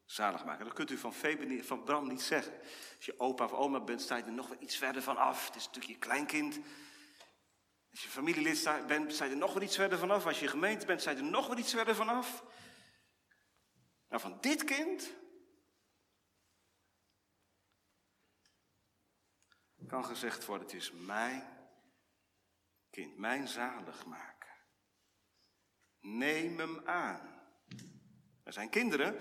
zaligmaker. 0.05 0.65
Dat 0.65 0.73
kunt 0.73 0.91
u 0.91 0.97
van, 0.97 1.13
Febe, 1.13 1.63
van 1.63 1.83
Bram 1.83 2.07
niet 2.07 2.21
zeggen. 2.21 2.53
Als 2.95 3.05
je 3.05 3.19
opa 3.19 3.43
of 3.43 3.51
oma 3.51 3.79
bent, 3.79 4.01
sta 4.01 4.15
je 4.15 4.23
er 4.23 4.31
nog 4.31 4.47
wel 4.47 4.61
iets 4.61 4.77
verder 4.77 5.01
van 5.01 5.17
af. 5.17 5.45
Het 5.45 5.55
is 5.55 5.65
natuurlijk 5.65 5.93
je 5.93 5.99
kleinkind. 5.99 6.59
Als 7.91 8.03
je 8.03 8.09
familielid 8.09 8.87
bent, 8.87 9.13
sta 9.13 9.25
er 9.25 9.37
nog 9.37 9.53
wat 9.53 9.63
iets 9.63 9.75
verder 9.75 9.97
vanaf. 9.97 10.25
Als 10.25 10.39
je 10.39 10.47
gemeente 10.47 10.85
bent, 10.85 11.01
sta 11.01 11.15
er 11.15 11.23
nog 11.23 11.47
wat 11.47 11.59
iets 11.59 11.73
verder 11.73 11.95
vanaf. 11.95 12.43
Nou, 14.09 14.21
van 14.21 14.37
dit 14.41 14.63
kind 14.63 15.13
kan 19.87 20.05
gezegd 20.05 20.45
worden, 20.45 20.67
het 20.67 20.75
is 20.75 20.91
mijn 20.91 21.43
kind, 22.89 23.17
mijn 23.17 23.47
zaligmaker. 23.47 24.65
Neem 25.99 26.59
hem 26.59 26.87
aan. 26.87 27.43
Er 28.43 28.53
zijn 28.53 28.69
kinderen 28.69 29.17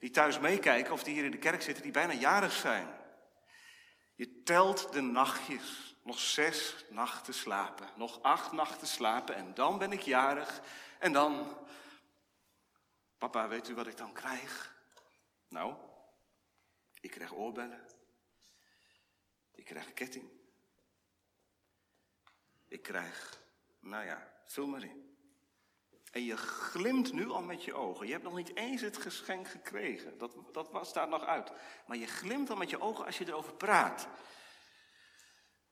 die 0.00 0.10
thuis 0.10 0.38
meekijken 0.38 0.92
of 0.92 1.02
die 1.02 1.14
hier 1.14 1.24
in 1.24 1.30
de 1.30 1.38
kerk 1.38 1.62
zitten, 1.62 1.82
die 1.82 1.92
bijna 1.92 2.12
jarig 2.12 2.52
zijn. 2.52 2.88
Je 4.14 4.42
telt 4.42 4.92
de 4.92 5.00
nachtjes. 5.00 5.96
Nog 6.02 6.18
zes 6.18 6.84
nachten 6.88 7.34
slapen. 7.34 7.88
Nog 7.96 8.22
acht 8.22 8.52
nachten 8.52 8.86
slapen. 8.86 9.34
En 9.34 9.54
dan 9.54 9.78
ben 9.78 9.92
ik 9.92 10.00
jarig. 10.00 10.60
En 10.98 11.12
dan. 11.12 11.58
Papa, 13.18 13.48
weet 13.48 13.68
u 13.68 13.74
wat 13.74 13.86
ik 13.86 13.96
dan 13.96 14.12
krijg? 14.12 14.76
Nou, 15.48 15.74
ik 17.00 17.10
krijg 17.10 17.34
oorbellen. 17.34 17.86
Ik 19.54 19.64
krijg 19.64 19.86
een 19.86 19.94
ketting. 19.94 20.30
Ik 22.68 22.82
krijg, 22.82 23.40
nou 23.80 24.04
ja, 24.04 24.32
vul 24.44 24.66
maar 24.66 24.82
in. 24.82 25.09
En 26.10 26.24
je 26.24 26.36
glimt 26.36 27.12
nu 27.12 27.30
al 27.30 27.42
met 27.42 27.64
je 27.64 27.74
ogen. 27.74 28.06
Je 28.06 28.12
hebt 28.12 28.24
nog 28.24 28.36
niet 28.36 28.56
eens 28.56 28.80
het 28.80 28.96
geschenk 28.96 29.48
gekregen. 29.48 30.18
Dat, 30.18 30.34
dat 30.52 30.86
staat 30.86 31.08
nog 31.08 31.24
uit. 31.24 31.52
Maar 31.86 31.96
je 31.96 32.06
glimt 32.06 32.50
al 32.50 32.56
met 32.56 32.70
je 32.70 32.80
ogen 32.80 33.04
als 33.04 33.18
je 33.18 33.26
erover 33.26 33.54
praat. 33.54 34.08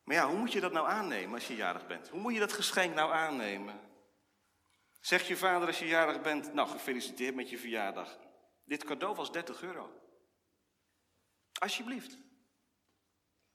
Maar 0.03 0.17
ja, 0.17 0.29
hoe 0.29 0.39
moet 0.39 0.53
je 0.53 0.61
dat 0.61 0.73
nou 0.73 0.89
aannemen 0.89 1.35
als 1.35 1.49
je 1.49 1.55
jarig 1.55 1.87
bent? 1.87 2.09
Hoe 2.09 2.21
moet 2.21 2.33
je 2.33 2.39
dat 2.39 2.53
geschenk 2.53 2.95
nou 2.95 3.13
aannemen? 3.13 3.81
Zegt 5.01 5.27
je 5.27 5.37
vader 5.37 5.67
als 5.67 5.79
je 5.79 5.87
jarig 5.87 6.21
bent, 6.21 6.53
nou 6.53 6.69
gefeliciteerd 6.69 7.35
met 7.35 7.51
je 7.51 7.59
verjaardag. 7.59 8.19
Dit 8.65 8.85
cadeau 8.85 9.15
was 9.15 9.33
30 9.33 9.63
euro. 9.63 9.93
Alsjeblieft. 11.53 12.13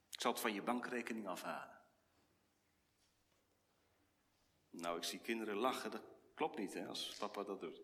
Ik 0.10 0.22
zal 0.22 0.32
het 0.32 0.41
van 0.41 0.54
je 0.54 0.62
bankrekening 0.62 1.28
afhalen. 1.28 1.82
Nou, 4.69 4.98
ik 4.98 5.04
zie 5.04 5.19
kinderen 5.19 5.56
lachen, 5.56 5.91
dat 5.91 6.12
klopt 6.34 6.58
niet 6.58 6.74
hè, 6.74 6.88
als 6.88 7.15
papa 7.19 7.43
dat 7.43 7.60
doet. 7.60 7.78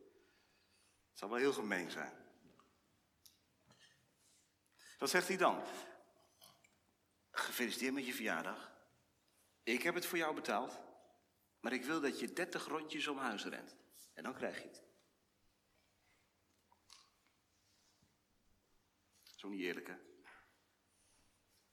Het 1.10 1.18
zal 1.18 1.30
wel 1.30 1.38
heel 1.38 1.54
gemeen 1.54 1.92
zijn. 1.92 2.28
Wat 4.98 5.10
zegt 5.10 5.28
hij 5.28 5.38
dan? 5.38 5.64
Gefeliciteerd 7.32 7.94
met 7.94 8.06
je 8.06 8.14
verjaardag. 8.14 8.72
Ik 9.64 9.84
heb 9.84 9.96
het 9.96 10.06
voor 10.06 10.18
jou 10.18 10.36
betaald. 10.36 10.80
Maar 11.60 11.74
ik 11.74 11.84
wil 11.84 12.02
dat 12.02 12.20
je 12.20 12.34
30 12.34 12.68
rondjes 12.68 13.08
om 13.08 13.18
huis 13.18 13.46
rent. 13.46 13.76
En 14.14 14.24
dan 14.24 14.34
krijg 14.34 14.62
je 14.62 14.68
het. 14.68 14.84
Zo 19.24 19.48
niet 19.48 19.62
eerlijk, 19.62 19.88
hè? 19.88 19.98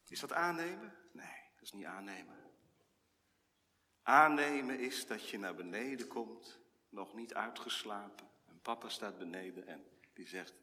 Is 0.09 0.21
dat 0.21 0.33
aannemen? 0.33 0.97
Nee, 1.13 1.51
dat 1.55 1.63
is 1.63 1.73
niet 1.73 1.85
aannemen. 1.85 2.37
Aannemen 4.03 4.79
is 4.79 5.07
dat 5.07 5.29
je 5.29 5.39
naar 5.39 5.55
beneden 5.55 6.09
komt, 6.09 6.61
nog 6.89 7.15
niet 7.15 7.35
uitgeslapen. 7.35 8.31
En 8.47 8.61
papa 8.61 8.89
staat 8.89 9.19
beneden 9.19 9.67
en 9.67 9.87
die 10.15 10.29
zegt: 10.29 10.55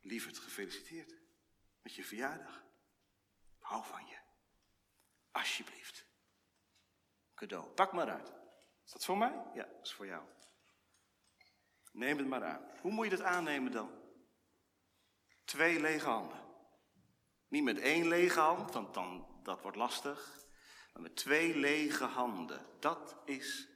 Lieverd, 0.00 0.38
gefeliciteerd 0.38 1.14
met 1.82 1.94
je 1.94 2.04
verjaardag 2.04 2.66
hou 3.58 3.84
van 3.84 4.06
je. 4.06 4.16
Alsjeblieft. 5.30 6.06
Cadeau. 7.34 7.68
Pak 7.68 7.92
maar 7.92 8.10
uit. 8.10 8.32
Is 8.84 8.92
dat 8.92 9.04
voor 9.04 9.18
mij? 9.18 9.42
Ja, 9.54 9.64
dat 9.64 9.86
is 9.86 9.92
voor 9.92 10.06
jou. 10.06 10.22
Neem 11.92 12.18
het 12.18 12.26
maar 12.26 12.44
aan. 12.44 12.70
Hoe 12.80 12.92
moet 12.92 13.04
je 13.04 13.16
dat 13.16 13.26
aannemen 13.26 13.72
dan? 13.72 13.90
Twee 15.44 15.80
lege 15.80 16.08
handen. 16.08 16.46
Niet 17.48 17.62
met 17.62 17.78
één 17.78 18.08
lege 18.08 18.40
hand, 18.40 18.72
want 18.72 18.94
dan, 18.94 19.40
dat 19.42 19.62
wordt 19.62 19.76
lastig. 19.76 20.46
Maar 20.92 21.02
met 21.02 21.16
twee 21.16 21.56
lege 21.56 22.04
handen. 22.04 22.66
Dat 22.80 23.16
is 23.24 23.68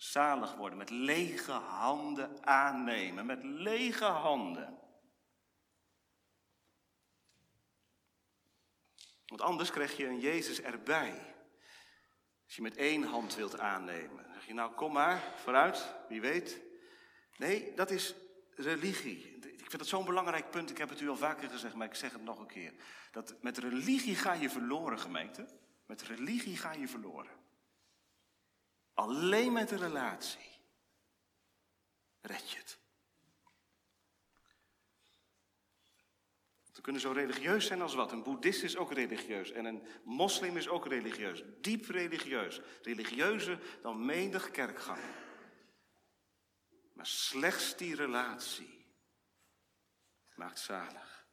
Zalig 0.00 0.54
worden, 0.54 0.78
met 0.78 0.90
lege 0.90 1.52
handen 1.52 2.46
aannemen, 2.46 3.26
met 3.26 3.42
lege 3.42 4.04
handen. 4.04 4.78
Want 9.26 9.40
anders 9.40 9.70
krijg 9.70 9.96
je 9.96 10.06
een 10.06 10.20
Jezus 10.20 10.60
erbij. 10.60 11.34
Als 12.44 12.54
je 12.56 12.62
met 12.62 12.76
één 12.76 13.02
hand 13.02 13.34
wilt 13.34 13.58
aannemen, 13.58 14.24
dan 14.24 14.32
zeg 14.32 14.46
je 14.46 14.54
nou 14.54 14.72
kom 14.72 14.92
maar, 14.92 15.34
vooruit, 15.36 15.94
wie 16.08 16.20
weet. 16.20 16.60
Nee, 17.36 17.74
dat 17.74 17.90
is 17.90 18.14
religie. 18.54 19.36
Ik 19.36 19.70
vind 19.70 19.78
dat 19.78 19.86
zo'n 19.86 20.04
belangrijk 20.04 20.50
punt, 20.50 20.70
ik 20.70 20.78
heb 20.78 20.88
het 20.88 21.00
u 21.00 21.08
al 21.08 21.16
vaker 21.16 21.50
gezegd, 21.50 21.74
maar 21.74 21.86
ik 21.86 21.94
zeg 21.94 22.12
het 22.12 22.22
nog 22.22 22.38
een 22.38 22.46
keer. 22.46 22.74
Dat 23.12 23.42
met 23.42 23.58
religie 23.58 24.16
ga 24.16 24.32
je 24.32 24.50
verloren, 24.50 24.98
gemeente. 24.98 25.46
Met 25.86 26.02
religie 26.02 26.56
ga 26.56 26.72
je 26.72 26.88
verloren. 26.88 27.39
Alleen 29.00 29.52
met 29.52 29.68
de 29.68 29.76
relatie 29.76 30.50
red 32.20 32.50
je 32.50 32.58
het. 32.58 32.78
We 36.72 36.80
kunnen 36.80 37.00
zo 37.00 37.12
religieus 37.12 37.66
zijn 37.66 37.82
als 37.82 37.94
wat. 37.94 38.12
Een 38.12 38.22
boeddhist 38.22 38.62
is 38.62 38.76
ook 38.76 38.92
religieus 38.92 39.50
en 39.50 39.64
een 39.64 39.86
moslim 40.04 40.56
is 40.56 40.68
ook 40.68 40.86
religieus. 40.86 41.42
Diep 41.60 41.84
religieus. 41.84 42.60
Religieuzer 42.82 43.78
dan 43.82 44.04
menig 44.04 44.50
kerkganger. 44.50 45.14
Maar 46.92 47.06
slechts 47.06 47.76
die 47.76 47.94
relatie 47.94 48.86
maakt 50.34 50.58
zalig. 50.58 51.26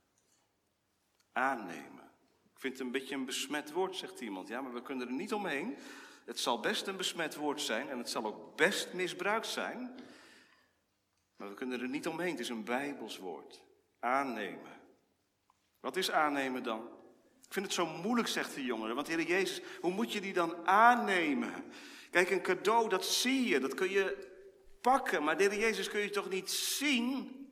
Aannemen. 1.32 2.12
Ik 2.54 2.60
vind 2.60 2.74
het 2.78 2.82
een 2.82 2.92
beetje 2.92 3.16
een 3.16 3.26
besmet 3.26 3.72
woord, 3.72 3.96
zegt 3.96 4.22
iemand. 4.22 4.48
Ja, 4.48 4.62
maar 4.62 4.74
we 4.74 4.82
kunnen 4.82 5.08
er 5.08 5.14
niet 5.14 5.34
omheen. 5.34 5.78
Het 6.28 6.40
zal 6.40 6.60
best 6.60 6.88
een 6.88 6.98
besmet 6.98 7.36
woord 7.36 7.62
zijn 7.62 7.90
en 7.90 7.98
het 7.98 8.10
zal 8.10 8.26
ook 8.26 8.56
best 8.56 8.94
misbruikt 8.94 9.48
zijn. 9.48 9.96
Maar 11.36 11.50
we 11.50 11.56
kunnen 11.56 11.82
er 11.82 11.90
niet 11.90 12.08
omheen. 12.08 12.32
Het 12.32 12.40
is 12.40 12.50
een 12.50 12.64
Bijbels 12.64 13.18
woord. 13.18 13.64
Aannemen. 14.00 14.82
Wat 15.80 15.96
is 15.96 16.12
aannemen 16.12 16.64
dan? 16.64 16.88
Ik 17.46 17.54
vind 17.54 17.66
het 17.66 17.74
zo 17.74 17.86
moeilijk, 17.86 18.28
zegt 18.28 18.56
de 18.56 18.64
jongere. 18.64 18.94
Want 18.94 19.08
Heer 19.08 19.22
Jezus, 19.22 19.62
hoe 19.82 19.92
moet 19.92 20.14
je 20.14 20.22
die 20.22 20.34
dan 20.34 20.68
aannemen? 20.68 21.54
Kijk, 22.12 22.30
een 22.30 22.42
cadeau, 22.42 22.90
dat 22.90 23.06
zie 23.06 23.48
je, 23.48 23.60
dat 23.60 23.74
kun 23.74 23.90
je 23.90 24.28
pakken. 24.82 25.24
Maar 25.24 25.38
de 25.38 25.44
Heer 25.44 25.60
Jezus 25.60 25.90
kun 25.90 26.00
je 26.00 26.10
toch 26.10 26.30
niet 26.30 26.52
zien? 26.52 27.47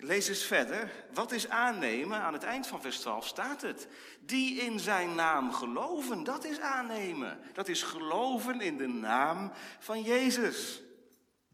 Lees 0.00 0.28
eens 0.28 0.44
verder. 0.44 0.90
Wat 1.12 1.32
is 1.32 1.48
aannemen? 1.48 2.20
Aan 2.20 2.32
het 2.32 2.44
eind 2.44 2.66
van 2.66 2.80
vers 2.80 3.00
12 3.00 3.26
staat 3.26 3.62
het. 3.62 3.88
Die 4.20 4.60
in 4.60 4.80
zijn 4.80 5.14
naam 5.14 5.52
geloven, 5.52 6.24
dat 6.24 6.44
is 6.44 6.60
aannemen. 6.60 7.38
Dat 7.52 7.68
is 7.68 7.82
geloven 7.82 8.60
in 8.60 8.76
de 8.76 8.86
naam 8.86 9.52
van 9.78 10.02
Jezus. 10.02 10.82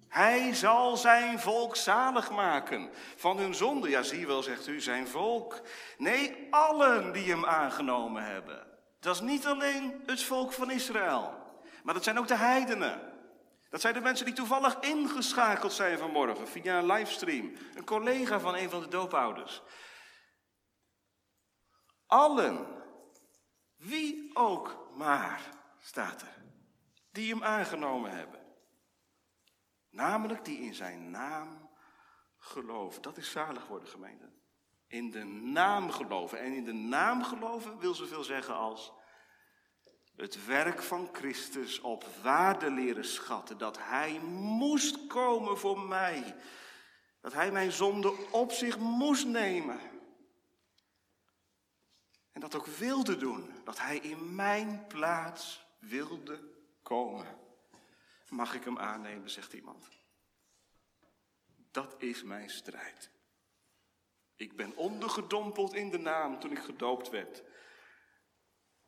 Hij 0.09 0.55
zal 0.55 0.97
zijn 0.97 1.41
volk 1.41 1.77
zalig 1.77 2.31
maken 2.31 2.91
van 3.17 3.39
hun 3.39 3.55
zonde. 3.55 3.89
Ja, 3.89 4.03
zie 4.03 4.27
wel, 4.27 4.43
zegt 4.43 4.67
u, 4.67 4.81
zijn 4.81 5.09
volk. 5.09 5.61
Nee, 5.99 6.47
allen 6.51 7.13
die 7.13 7.31
hem 7.31 7.45
aangenomen 7.45 8.25
hebben. 8.25 8.67
Dat 9.01 9.15
is 9.15 9.21
niet 9.21 9.47
alleen 9.47 10.03
het 10.07 10.23
volk 10.23 10.53
van 10.53 10.71
Israël, 10.71 11.35
maar 11.83 11.95
dat 11.95 12.05
zijn 12.05 12.19
ook 12.19 12.29
de 12.29 12.37
heidenen. 12.37 13.14
Dat 13.75 13.83
zijn 13.83 13.95
de 13.95 14.01
mensen 14.01 14.27
die 14.27 14.35
toevallig 14.35 14.81
ingeschakeld 14.81 15.73
zijn 15.73 15.99
vanmorgen 15.99 16.49
via 16.49 16.79
een 16.79 16.87
livestream. 16.87 17.53
Een 17.75 17.85
collega 17.85 18.41
van 18.41 18.55
een 18.55 18.71
van 18.71 18.81
de 18.81 18.89
doopouders. 18.89 19.63
Allen, 22.07 22.67
wie 23.77 24.31
ook 24.37 24.91
maar, 24.97 25.41
staat 25.79 26.23
er, 26.23 26.43
die 27.11 27.33
hem 27.33 27.45
aangenomen 27.45 28.11
hebben. 28.11 28.41
Namelijk 29.91 30.45
die 30.45 30.59
in 30.59 30.75
zijn 30.75 31.11
naam 31.11 31.71
geloven. 32.39 33.03
Dat 33.03 33.17
is 33.17 33.31
zalig 33.31 33.67
worden, 33.67 33.89
gemeente. 33.89 34.33
In 34.87 35.11
de 35.11 35.25
naam 35.25 35.91
geloven. 35.91 36.39
En 36.39 36.53
in 36.53 36.65
de 36.65 36.73
naam 36.73 37.23
geloven 37.23 37.79
wil 37.79 37.95
zoveel 37.95 38.25
zeggen 38.25 38.55
als 38.55 38.93
het 40.17 40.47
werk 40.47 40.83
van 40.83 41.09
Christus 41.13 41.81
op 41.81 42.05
waarde 42.23 42.71
leren 42.71 43.05
schatten. 43.05 43.59
Dat 43.59 43.79
Hij 43.79 44.19
moest 44.21 45.07
komen 45.07 45.59
voor 45.59 45.81
mij. 45.81 46.37
Dat 47.21 47.33
Hij 47.33 47.53
mijn 47.53 47.73
zonde 47.73 48.31
op 48.31 48.53
zich 48.53 48.79
moest 48.79 49.27
nemen. 49.27 49.81
En 52.33 52.41
dat 52.41 52.55
ook 52.55 52.67
wilde 52.67 53.17
doen. 53.17 53.51
Dat 53.65 53.79
Hij 53.79 53.97
in 53.97 54.35
mijn 54.35 54.87
plaats 54.87 55.67
wilde 55.79 56.41
komen. 56.83 57.27
Mag 58.29 58.55
ik 58.55 58.65
hem 58.65 58.79
aannemen, 58.79 59.31
zegt 59.31 59.53
iemand. 59.53 59.89
Dat 61.71 61.95
is 61.99 62.23
mijn 62.23 62.51
strijd. 62.51 63.11
Ik 64.37 64.57
ben 64.57 64.77
ondergedompeld 64.77 65.75
in 65.75 65.91
de 65.91 65.99
naam 65.99 66.41
toen 66.41 66.51
ik 66.51 66.59
gedoopt 66.59 67.11
werd. 67.11 67.43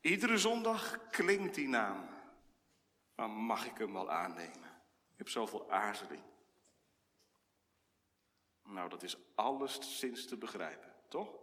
Iedere 0.07 0.39
zondag 0.39 1.09
klinkt 1.11 1.55
die 1.55 1.69
naam. 1.69 2.09
Maar 3.15 3.31
mag 3.31 3.67
ik 3.67 3.79
hem 3.79 3.93
wel 3.93 4.11
aannemen? 4.11 4.65
Ik 5.13 5.19
heb 5.19 5.29
zoveel 5.29 5.71
aarzeling. 5.71 6.23
Nou, 8.63 8.89
dat 8.89 9.03
is 9.03 9.17
alles 9.35 9.99
sinds 9.99 10.27
te 10.27 10.37
begrijpen, 10.37 10.95
toch? 11.09 11.39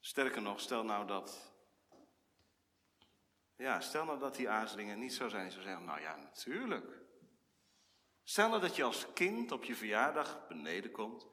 Sterker 0.00 0.42
nog, 0.42 0.60
stel 0.60 0.84
nou 0.84 1.06
dat 1.06 1.52
ja, 3.56 3.80
stel 3.80 4.04
nou 4.04 4.18
dat 4.18 4.36
die 4.36 4.48
aarzelingen 4.48 4.98
niet 4.98 5.14
zo 5.14 5.28
zijn. 5.28 5.50
Ze 5.50 5.62
zeggen, 5.62 5.84
nou 5.84 6.00
ja, 6.00 6.16
natuurlijk. 6.16 6.98
Stel 8.22 8.48
nou 8.48 8.60
dat 8.60 8.76
je 8.76 8.82
als 8.82 9.12
kind 9.12 9.52
op 9.52 9.64
je 9.64 9.74
verjaardag 9.74 10.46
beneden 10.48 10.90
komt. 10.90 11.26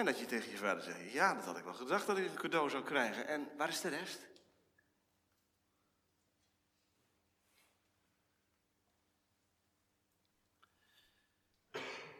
En 0.00 0.06
dat 0.06 0.18
je 0.18 0.26
tegen 0.26 0.50
je 0.50 0.56
vader 0.56 0.82
zegt, 0.82 1.12
ja, 1.12 1.34
dat 1.34 1.44
had 1.44 1.56
ik 1.56 1.64
wel 1.64 1.74
gedacht 1.74 2.06
dat 2.06 2.18
ik 2.18 2.24
een 2.24 2.36
cadeau 2.36 2.70
zou 2.70 2.84
krijgen. 2.84 3.26
En 3.26 3.56
waar 3.56 3.68
is 3.68 3.80
de 3.80 3.88
rest? 3.88 4.28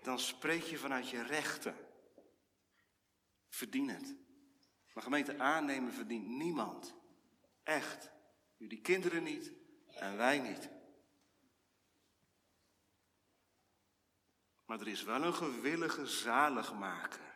Dan 0.03 0.19
spreek 0.19 0.63
je 0.63 0.79
vanuit 0.79 1.09
je 1.09 1.23
rechten. 1.23 1.77
Verdien 3.49 3.89
het. 3.89 4.15
Maar 4.95 5.03
gemeente 5.03 5.39
aannemen 5.39 5.93
verdient 5.93 6.27
niemand. 6.27 6.95
Echt. 7.63 8.11
Jullie 8.57 8.81
kinderen 8.81 9.23
niet 9.23 9.53
en 9.95 10.17
wij 10.17 10.39
niet. 10.39 10.71
Maar 14.65 14.81
er 14.81 14.89
is 14.89 15.03
wel 15.03 15.23
een 15.23 15.35
gewillige 15.35 16.07
zaligmaker. 16.07 17.30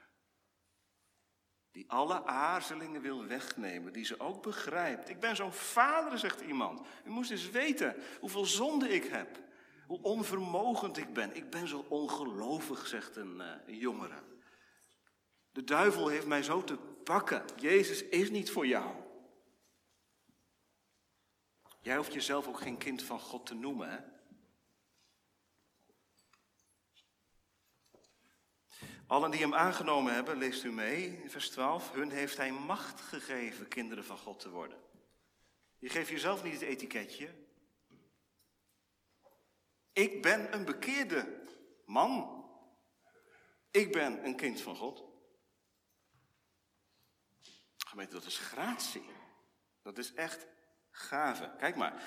Die 1.75 1.91
alle 1.91 2.25
aarzelingen 2.25 3.01
wil 3.01 3.27
wegnemen, 3.27 3.93
die 3.93 4.05
ze 4.05 4.21
ook 4.21 4.43
begrijpt. 4.43 5.09
Ik 5.09 5.21
ben 5.21 5.37
zo'n 5.37 5.53
vader, 5.53 6.19
zegt 6.19 6.41
iemand. 6.41 6.81
U 7.05 7.11
moest 7.11 7.31
eens 7.31 7.51
weten 7.51 7.97
hoeveel 8.21 8.45
zonde 8.45 8.89
ik 8.89 9.05
heb. 9.05 9.39
Hoe 9.87 10.03
onvermogend 10.03 10.97
ik 10.97 11.13
ben. 11.13 11.37
Ik 11.37 11.51
ben 11.51 11.69
zo 11.69 11.85
ongelovig, 11.89 12.87
zegt 12.87 13.17
een, 13.17 13.37
uh, 13.37 13.47
een 13.67 13.77
jongere. 13.77 14.23
De 15.53 15.65
duivel 15.65 16.09
heeft 16.09 16.27
mij 16.27 16.43
zo 16.43 16.65
te 16.65 16.77
pakken. 17.05 17.45
Jezus 17.57 18.05
is 18.05 18.31
niet 18.31 18.51
voor 18.51 18.67
jou. 18.67 18.95
Jij 21.81 21.97
hoeft 21.97 22.13
jezelf 22.13 22.49
ook 22.49 22.61
geen 22.61 22.79
kind 22.79 23.03
van 23.03 23.21
God 23.21 23.47
te 23.47 23.55
noemen, 23.55 23.91
hè? 23.91 23.99
Allen 29.07 29.31
die 29.31 29.41
hem 29.41 29.55
aangenomen 29.55 30.15
hebben, 30.15 30.37
leest 30.37 30.65
u 30.65 30.73
mee, 30.73 31.23
in 31.23 31.31
vers 31.31 31.51
12, 31.51 31.93
hun 31.93 32.11
heeft 32.11 32.37
hij 32.37 32.53
macht 32.53 33.01
gegeven 33.01 33.69
kinderen 33.69 34.05
van 34.05 34.19
God 34.19 34.41
te 34.41 34.51
worden. 34.51 34.79
Je 35.79 35.89
geeft 35.89 36.09
jezelf 36.09 36.43
niet 36.43 36.53
het 36.53 36.63
etiketje. 36.63 37.35
Ik 39.93 40.23
ben 40.23 40.55
een 40.55 40.65
bekeerde 40.65 41.43
man. 41.87 42.45
Ik 43.71 43.93
ben 43.93 44.25
een 44.25 44.37
kind 44.37 44.61
van 44.61 44.77
God. 44.77 45.05
Gemeente, 47.77 48.15
dat 48.15 48.25
is 48.25 48.39
gratie. 48.39 49.05
Dat 49.83 49.99
is 49.99 50.15
echt 50.15 50.47
gave. 50.91 51.55
Kijk 51.59 51.77
maar, 51.77 52.03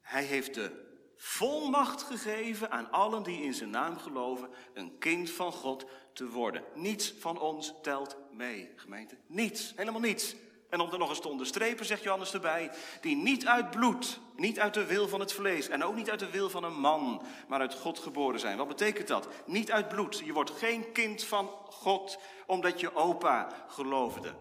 hij 0.00 0.24
heeft 0.24 0.54
de 0.54 0.89
volmacht 1.22 2.02
gegeven 2.02 2.70
aan 2.70 2.90
allen 2.90 3.22
die 3.22 3.42
in 3.42 3.54
zijn 3.54 3.70
naam 3.70 3.98
geloven, 3.98 4.48
een 4.74 4.98
kind 4.98 5.30
van 5.30 5.52
God 5.52 5.84
te 6.12 6.28
worden. 6.28 6.64
Niets 6.74 7.14
van 7.18 7.40
ons 7.40 7.74
telt 7.82 8.16
mee, 8.32 8.72
gemeente. 8.76 9.16
Niets, 9.26 9.72
helemaal 9.76 10.00
niets. 10.00 10.34
En 10.68 10.80
om 10.80 10.92
er 10.92 10.98
nog 10.98 11.08
eens 11.08 11.20
te 11.20 11.28
onderstrepen, 11.28 11.86
zegt 11.86 12.02
Johannes 12.02 12.32
erbij, 12.32 12.70
die 13.00 13.16
niet 13.16 13.46
uit 13.46 13.70
bloed, 13.70 14.20
niet 14.36 14.60
uit 14.60 14.74
de 14.74 14.86
wil 14.86 15.08
van 15.08 15.20
het 15.20 15.32
vlees 15.32 15.68
en 15.68 15.84
ook 15.84 15.94
niet 15.94 16.10
uit 16.10 16.20
de 16.20 16.30
wil 16.30 16.50
van 16.50 16.64
een 16.64 16.80
man, 16.80 17.22
maar 17.48 17.60
uit 17.60 17.74
God 17.74 17.98
geboren 17.98 18.40
zijn. 18.40 18.56
Wat 18.56 18.68
betekent 18.68 19.08
dat? 19.08 19.28
Niet 19.46 19.72
uit 19.72 19.88
bloed. 19.88 20.22
Je 20.24 20.32
wordt 20.32 20.50
geen 20.50 20.92
kind 20.92 21.24
van 21.24 21.48
God 21.64 22.18
omdat 22.46 22.80
je 22.80 22.94
opa 22.94 23.64
geloofde. 23.68 24.34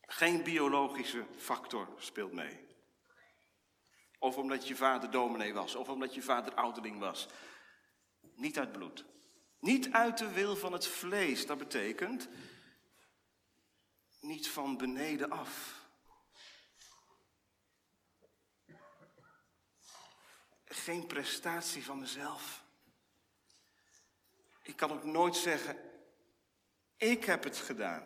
Geen 0.00 0.42
biologische 0.42 1.24
factor 1.36 1.88
speelt 1.96 2.32
mee. 2.32 2.70
Of 4.22 4.36
omdat 4.36 4.68
je 4.68 4.76
vader 4.76 5.10
dominee 5.10 5.54
was, 5.54 5.74
of 5.74 5.88
omdat 5.88 6.14
je 6.14 6.22
vader 6.22 6.54
ouderling 6.54 6.98
was. 6.98 7.26
Niet 8.34 8.58
uit 8.58 8.72
bloed. 8.72 9.04
Niet 9.58 9.92
uit 9.92 10.18
de 10.18 10.32
wil 10.32 10.56
van 10.56 10.72
het 10.72 10.86
vlees. 10.86 11.46
Dat 11.46 11.58
betekent 11.58 12.28
niet 14.20 14.48
van 14.48 14.76
beneden 14.76 15.30
af. 15.30 15.80
Geen 20.64 21.06
prestatie 21.06 21.84
van 21.84 22.00
mezelf. 22.00 22.64
Ik 24.62 24.76
kan 24.76 24.92
ook 24.92 25.04
nooit 25.04 25.36
zeggen, 25.36 25.76
ik 26.96 27.24
heb 27.24 27.44
het 27.44 27.56
gedaan. 27.56 28.04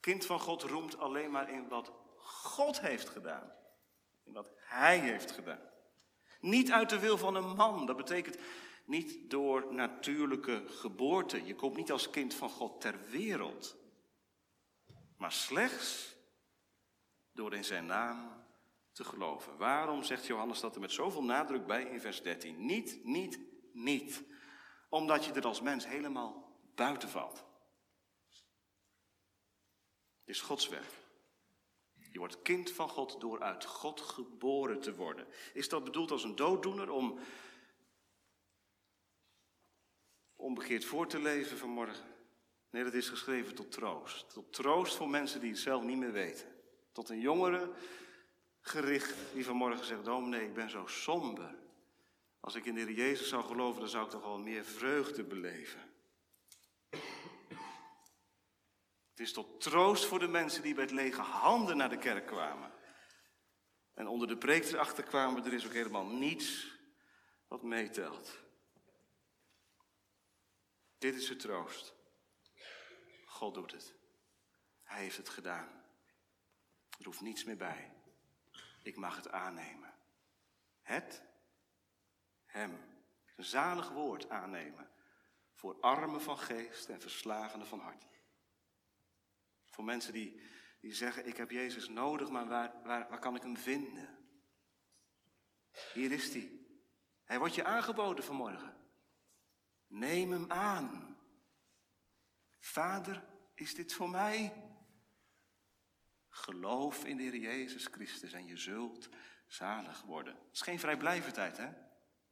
Kind 0.00 0.26
van 0.26 0.40
God 0.40 0.62
roemt 0.62 0.98
alleen 0.98 1.30
maar 1.30 1.50
in 1.50 1.68
wat 1.68 1.92
God 2.16 2.80
heeft 2.80 3.08
gedaan. 3.08 3.52
In 4.24 4.32
wat 4.32 4.50
Hij 4.72 4.98
heeft 4.98 5.30
gedaan. 5.30 5.60
Niet 6.40 6.70
uit 6.70 6.90
de 6.90 6.98
wil 6.98 7.18
van 7.18 7.34
een 7.34 7.56
man. 7.56 7.86
Dat 7.86 7.96
betekent 7.96 8.38
niet 8.84 9.30
door 9.30 9.74
natuurlijke 9.74 10.64
geboorte. 10.68 11.44
Je 11.44 11.54
komt 11.54 11.76
niet 11.76 11.92
als 11.92 12.10
kind 12.10 12.34
van 12.34 12.50
God 12.50 12.80
ter 12.80 12.98
wereld. 13.10 13.76
Maar 15.16 15.32
slechts 15.32 16.16
door 17.32 17.54
in 17.54 17.64
zijn 17.64 17.86
naam 17.86 18.44
te 18.92 19.04
geloven. 19.04 19.56
Waarom 19.56 20.02
zegt 20.02 20.26
Johannes 20.26 20.60
dat 20.60 20.74
er 20.74 20.80
met 20.80 20.92
zoveel 20.92 21.24
nadruk 21.24 21.66
bij 21.66 21.82
in 21.82 22.00
vers 22.00 22.22
13? 22.22 22.66
Niet, 22.66 23.04
niet, 23.04 23.38
niet. 23.72 24.22
Omdat 24.88 25.24
je 25.24 25.32
er 25.32 25.46
als 25.46 25.60
mens 25.60 25.86
helemaal 25.86 26.58
buiten 26.74 27.08
valt. 27.08 27.44
Het 30.18 30.28
is 30.34 30.40
Gods 30.40 30.68
werk. 30.68 31.01
Je 32.12 32.18
wordt 32.18 32.42
kind 32.42 32.70
van 32.70 32.88
God 32.88 33.20
door 33.20 33.40
uit 33.40 33.64
God 33.64 34.00
geboren 34.00 34.80
te 34.80 34.94
worden. 34.94 35.26
Is 35.52 35.68
dat 35.68 35.84
bedoeld 35.84 36.10
als 36.10 36.24
een 36.24 36.36
dooddoener 36.36 36.90
om 36.90 37.18
onbegeerd 40.36 40.84
voor 40.84 41.06
te 41.06 41.18
leven 41.18 41.58
vanmorgen? 41.58 42.06
Nee, 42.70 42.84
dat 42.84 42.94
is 42.94 43.08
geschreven 43.08 43.54
tot 43.54 43.72
troost. 43.72 44.32
Tot 44.32 44.52
troost 44.52 44.94
voor 44.94 45.08
mensen 45.08 45.40
die 45.40 45.50
het 45.50 45.58
zelf 45.58 45.82
niet 45.82 45.98
meer 45.98 46.12
weten. 46.12 46.46
Tot 46.92 47.08
een 47.08 47.20
jongere 47.20 47.70
gericht 48.60 49.14
die 49.34 49.44
vanmorgen 49.44 49.84
zegt, 49.84 50.04
dominee, 50.04 50.46
ik 50.46 50.54
ben 50.54 50.70
zo 50.70 50.86
somber. 50.86 51.54
Als 52.40 52.54
ik 52.54 52.64
in 52.64 52.74
de 52.74 52.80
Heer 52.80 52.92
Jezus 52.92 53.28
zou 53.28 53.44
geloven, 53.44 53.80
dan 53.80 53.90
zou 53.90 54.04
ik 54.04 54.10
toch 54.10 54.22
wel 54.22 54.38
meer 54.38 54.64
vreugde 54.64 55.24
beleven. 55.24 55.91
Het 59.12 59.20
is 59.20 59.32
tot 59.32 59.60
troost 59.60 60.04
voor 60.04 60.18
de 60.18 60.28
mensen 60.28 60.62
die 60.62 60.74
met 60.74 60.90
lege 60.90 61.20
handen 61.20 61.76
naar 61.76 61.88
de 61.88 61.98
kerk 61.98 62.26
kwamen. 62.26 62.72
En 63.94 64.06
onder 64.06 64.28
de 64.28 64.36
preek 64.36 64.64
erachter 64.64 65.04
kwamen, 65.04 65.44
er 65.44 65.52
is 65.52 65.66
ook 65.66 65.72
helemaal 65.72 66.06
niets 66.06 66.78
wat 67.48 67.62
meetelt. 67.62 68.38
Dit 70.98 71.14
is 71.14 71.26
de 71.26 71.36
troost. 71.36 71.94
God 73.26 73.54
doet 73.54 73.72
het. 73.72 73.94
Hij 74.82 75.02
heeft 75.02 75.16
het 75.16 75.28
gedaan. 75.28 75.84
Er 76.98 77.04
hoeft 77.04 77.20
niets 77.20 77.44
meer 77.44 77.56
bij. 77.56 77.92
Ik 78.82 78.96
mag 78.96 79.16
het 79.16 79.30
aannemen. 79.30 79.94
Het, 80.82 81.22
hem, 82.44 83.00
een 83.36 83.44
zalig 83.44 83.90
woord 83.90 84.28
aannemen. 84.28 84.90
Voor 85.54 85.80
armen 85.80 86.20
van 86.20 86.38
geest 86.38 86.88
en 86.88 87.00
verslagenen 87.00 87.66
van 87.66 87.80
hart. 87.80 88.06
Voor 89.72 89.84
mensen 89.84 90.12
die, 90.12 90.40
die 90.80 90.94
zeggen, 90.94 91.26
ik 91.26 91.36
heb 91.36 91.50
Jezus 91.50 91.88
nodig, 91.88 92.28
maar 92.28 92.46
waar, 92.46 92.72
waar, 92.84 93.08
waar 93.08 93.18
kan 93.18 93.36
ik 93.36 93.42
hem 93.42 93.56
vinden? 93.56 94.18
Hier 95.92 96.12
is 96.12 96.32
hij. 96.32 96.50
Hij 97.24 97.38
wordt 97.38 97.54
je 97.54 97.64
aangeboden 97.64 98.24
vanmorgen. 98.24 98.76
Neem 99.86 100.32
hem 100.32 100.50
aan. 100.50 101.16
Vader, 102.58 103.24
is 103.54 103.74
dit 103.74 103.92
voor 103.92 104.10
mij? 104.10 104.52
Geloof 106.28 107.04
in 107.04 107.16
de 107.16 107.22
Heer 107.22 107.36
Jezus 107.36 107.86
Christus 107.86 108.32
en 108.32 108.46
je 108.46 108.56
zult 108.56 109.08
zalig 109.46 110.02
worden. 110.02 110.34
Het 110.34 110.52
is 110.52 110.60
geen 110.60 110.78
vrijblijvendheid, 110.78 111.56
hè? 111.56 111.68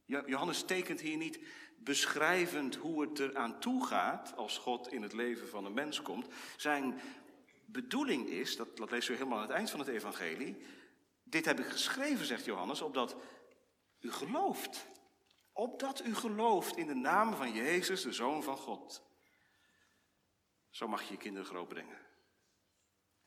Johannes 0.04 0.64
tekent 0.64 1.00
hier 1.00 1.16
niet 1.16 1.40
beschrijvend 1.76 2.74
hoe 2.74 3.00
het 3.00 3.18
eraan 3.18 3.60
toe 3.60 3.86
gaat 3.86 4.36
als 4.36 4.58
God 4.58 4.92
in 4.92 5.02
het 5.02 5.12
leven 5.12 5.48
van 5.48 5.64
een 5.64 5.74
mens 5.74 6.02
komt. 6.02 6.28
Zijn 6.56 7.00
bedoeling 7.72 8.28
is, 8.28 8.56
dat, 8.56 8.76
dat 8.76 8.90
leest 8.90 9.08
u 9.08 9.12
helemaal 9.12 9.38
aan 9.38 9.46
het 9.46 9.56
eind 9.56 9.70
van 9.70 9.78
het 9.78 9.88
evangelie, 9.88 10.62
dit 11.22 11.44
heb 11.44 11.60
ik 11.60 11.66
geschreven, 11.66 12.26
zegt 12.26 12.44
Johannes, 12.44 12.80
opdat 12.80 13.16
u 14.00 14.12
gelooft. 14.12 14.86
Opdat 15.52 16.04
u 16.04 16.14
gelooft 16.14 16.76
in 16.76 16.86
de 16.86 16.94
naam 16.94 17.34
van 17.34 17.52
Jezus, 17.52 18.02
de 18.02 18.12
Zoon 18.12 18.42
van 18.42 18.56
God. 18.56 19.02
Zo 20.70 20.88
mag 20.88 21.02
je 21.02 21.12
je 21.12 21.18
kinderen 21.18 21.48
grootbrengen. 21.48 21.98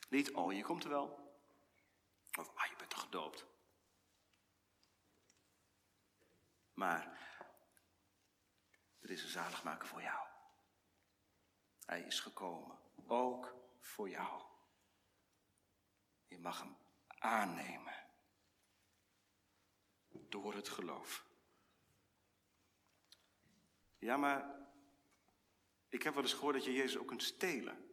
Niet, 0.09 0.33
oh, 0.33 0.53
je 0.53 0.63
komt 0.63 0.83
er 0.83 0.89
wel. 0.89 1.37
Of, 2.39 2.51
ah, 2.55 2.65
je 2.69 2.75
bent 2.77 2.89
toch 2.89 3.01
gedoopt. 3.01 3.45
Maar 6.73 7.19
er 8.99 9.09
is 9.09 9.23
een 9.23 9.29
zaligmaker 9.29 9.87
voor 9.87 10.01
jou. 10.01 10.27
Hij 11.85 12.01
is 12.01 12.19
gekomen, 12.19 12.79
ook 13.07 13.62
voor 13.83 14.09
jou. 14.09 14.41
Je 16.27 16.39
mag 16.39 16.59
hem 16.59 16.77
aannemen 17.07 18.07
door 20.09 20.53
het 20.53 20.69
geloof. 20.69 21.25
Ja, 23.97 24.17
maar 24.17 24.67
ik 25.89 26.03
heb 26.03 26.13
wel 26.13 26.23
eens 26.23 26.33
gehoord 26.33 26.55
dat 26.55 26.65
je 26.65 26.73
Jezus 26.73 26.97
ook 26.97 27.07
kunt 27.07 27.23
stelen. 27.23 27.91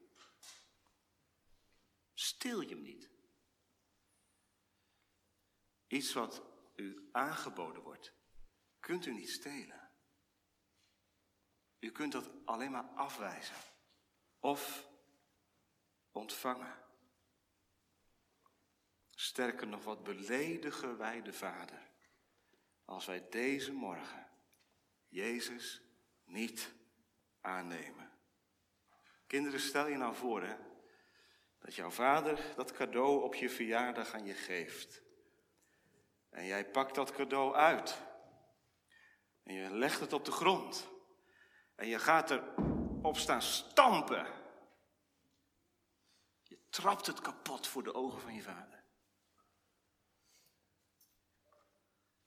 Steel 2.14 2.60
je 2.60 2.68
hem 2.68 2.82
niet. 2.82 3.10
Iets 5.86 6.12
wat 6.12 6.42
u 6.74 7.08
aangeboden 7.12 7.82
wordt, 7.82 8.14
kunt 8.80 9.06
u 9.06 9.12
niet 9.12 9.30
stelen. 9.30 9.90
U 11.78 11.90
kunt 11.90 12.12
dat 12.12 12.30
alleen 12.44 12.70
maar 12.70 12.88
afwijzen 12.94 13.56
of 14.38 14.89
ontvangen. 16.12 16.78
Sterker 19.10 19.66
nog, 19.66 19.84
wat 19.84 20.02
beledigen 20.02 20.98
wij 20.98 21.22
de 21.22 21.32
Vader 21.32 21.90
als 22.84 23.06
wij 23.06 23.26
deze 23.30 23.72
morgen 23.72 24.26
Jezus 25.08 25.82
niet 26.24 26.72
aannemen. 27.40 28.10
Kinderen, 29.26 29.60
stel 29.60 29.86
je 29.86 29.96
nou 29.96 30.14
voor 30.14 30.42
hè, 30.42 30.56
dat 31.58 31.74
jouw 31.74 31.90
vader 31.90 32.52
dat 32.56 32.72
cadeau 32.72 33.22
op 33.22 33.34
je 33.34 33.50
verjaardag 33.50 34.14
aan 34.14 34.24
je 34.24 34.34
geeft. 34.34 35.02
En 36.30 36.46
jij 36.46 36.70
pakt 36.70 36.94
dat 36.94 37.12
cadeau 37.12 37.54
uit. 37.54 38.02
En 39.42 39.54
je 39.54 39.70
legt 39.70 40.00
het 40.00 40.12
op 40.12 40.24
de 40.24 40.32
grond. 40.32 40.88
En 41.74 41.86
je 41.86 41.98
gaat 41.98 42.30
er 42.30 42.54
op 43.02 43.16
staan 43.16 43.42
stampen. 43.42 44.26
Trapt 46.70 47.06
het 47.06 47.20
kapot 47.20 47.66
voor 47.66 47.82
de 47.82 47.94
ogen 47.94 48.20
van 48.20 48.34
je 48.34 48.42
vader. 48.42 48.84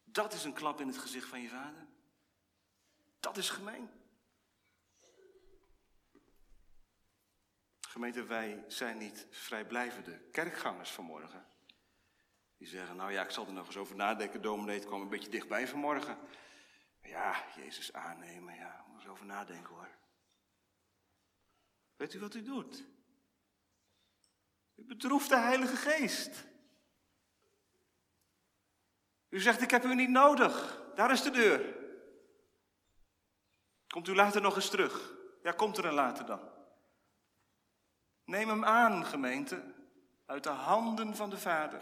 Dat 0.03 0.33
is 0.33 0.43
een 0.43 0.53
klap 0.53 0.79
in 0.79 0.87
het 0.87 0.97
gezicht 0.97 1.27
van 1.27 1.41
je 1.41 1.49
vader. 1.49 1.87
Dat 3.19 3.37
is 3.37 3.49
gemeen. 3.49 3.89
Gemeente, 7.79 8.23
wij 8.23 8.63
zijn 8.67 8.97
niet 8.97 9.27
vrijblijvende 9.29 10.19
kerkgangers 10.19 10.91
vanmorgen. 10.91 11.45
Die 12.57 12.67
zeggen, 12.67 12.95
nou 12.95 13.11
ja, 13.11 13.23
ik 13.23 13.31
zal 13.31 13.47
er 13.47 13.53
nog 13.53 13.65
eens 13.65 13.77
over 13.77 13.95
nadenken, 13.95 14.41
dominee, 14.41 14.75
het 14.75 14.85
kwam 14.85 15.01
een 15.01 15.09
beetje 15.09 15.29
dichtbij 15.29 15.67
vanmorgen. 15.67 16.17
Ja, 17.01 17.45
Jezus 17.55 17.93
aannemen, 17.93 18.55
ja, 18.55 18.85
moet 18.87 18.99
eens 18.99 19.07
over 19.09 19.25
nadenken 19.25 19.73
hoor. 19.73 19.97
Weet 21.95 22.13
u 22.13 22.19
wat 22.19 22.35
u 22.35 22.43
doet? 22.43 22.92
U 24.75 24.83
bedroeft 24.85 25.29
de 25.29 25.37
Heilige 25.37 25.75
Geest. 25.75 26.45
U 29.29 29.39
zegt, 29.39 29.61
ik 29.61 29.71
heb 29.71 29.83
u 29.83 29.95
niet 29.95 30.09
nodig. 30.09 30.81
Daar 30.95 31.11
is 31.11 31.21
de 31.21 31.31
deur. 31.31 31.75
Komt 33.87 34.07
u 34.07 34.15
later 34.15 34.41
nog 34.41 34.55
eens 34.55 34.69
terug? 34.69 35.13
Ja, 35.43 35.51
komt 35.51 35.77
er 35.77 35.85
een 35.85 35.93
later 35.93 36.25
dan. 36.25 36.49
Neem 38.25 38.49
hem 38.49 38.65
aan, 38.65 39.05
gemeente, 39.05 39.63
uit 40.25 40.43
de 40.43 40.49
handen 40.49 41.15
van 41.15 41.29
de 41.29 41.37
Vader. 41.37 41.81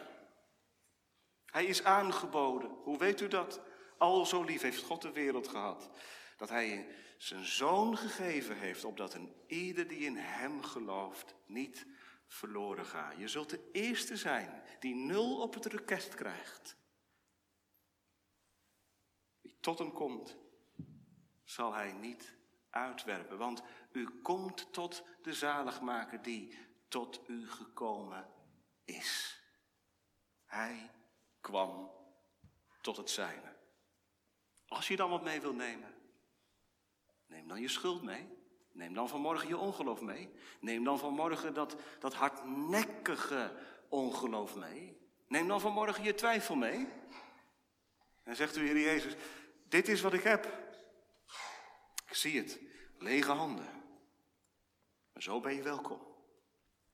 Hij 1.45 1.65
is 1.65 1.83
aangeboden. 1.83 2.69
Hoe 2.69 2.97
weet 2.97 3.21
u 3.21 3.27
dat? 3.27 3.61
Al 3.97 4.25
zo 4.25 4.43
lief 4.43 4.61
heeft 4.61 4.83
God 4.83 5.01
de 5.01 5.11
wereld 5.11 5.47
gehad. 5.47 5.89
Dat 6.37 6.49
hij 6.49 6.87
zijn 7.17 7.45
zoon 7.45 7.97
gegeven 7.97 8.57
heeft, 8.57 8.83
opdat 8.83 9.13
een 9.13 9.33
ieder 9.47 9.87
die 9.87 9.99
in 9.99 10.15
hem 10.17 10.63
gelooft 10.63 11.35
niet 11.45 11.85
verloren 12.31 12.85
gaat. 12.85 13.17
Je 13.17 13.27
zult 13.27 13.49
de 13.49 13.69
eerste 13.71 14.17
zijn 14.17 14.63
die 14.79 14.95
nul 14.95 15.41
op 15.41 15.53
het 15.53 15.65
rekest 15.65 16.15
krijgt. 16.15 16.79
tot 19.59 19.79
hem 19.79 19.91
komt, 19.91 20.37
zal 21.43 21.73
hij 21.73 21.91
niet 21.91 22.35
uitwerpen. 22.69 23.37
Want 23.37 23.63
u 23.91 24.21
komt 24.21 24.73
tot 24.73 25.03
de 25.21 25.33
zaligmaker 25.33 26.21
die 26.21 26.57
tot 26.87 27.21
u 27.27 27.49
gekomen 27.49 28.33
is. 28.85 29.41
Hij 30.45 30.91
kwam 31.41 31.91
tot 32.81 32.97
het 32.97 33.09
zijne. 33.09 33.57
Als 34.67 34.87
je 34.87 34.95
dan 34.95 35.09
wat 35.09 35.23
mee 35.23 35.41
wil 35.41 35.53
nemen, 35.53 35.95
neem 37.25 37.47
dan 37.47 37.61
je 37.61 37.67
schuld 37.67 38.01
mee. 38.03 38.40
Neem 38.81 38.93
dan 38.93 39.09
vanmorgen 39.09 39.47
je 39.47 39.57
ongeloof 39.57 40.01
mee. 40.01 40.29
Neem 40.59 40.83
dan 40.83 40.99
vanmorgen 40.99 41.53
dat, 41.53 41.75
dat 41.99 42.13
hardnekkige 42.13 43.57
ongeloof 43.89 44.55
mee. 44.55 44.97
Neem 45.27 45.47
dan 45.47 45.61
vanmorgen 45.61 46.03
je 46.03 46.13
twijfel 46.13 46.55
mee. 46.55 46.87
En 48.23 48.35
zegt 48.35 48.55
u, 48.57 48.65
Heer 48.65 48.79
Jezus, 48.79 49.15
dit 49.67 49.87
is 49.87 50.01
wat 50.01 50.13
ik 50.13 50.23
heb. 50.23 50.45
Ik 52.07 52.15
zie 52.15 52.37
het, 52.37 52.59
lege 52.97 53.31
handen. 53.31 53.83
Maar 55.13 55.21
zo 55.21 55.39
ben 55.39 55.55
je 55.55 55.61
welkom. 55.61 56.01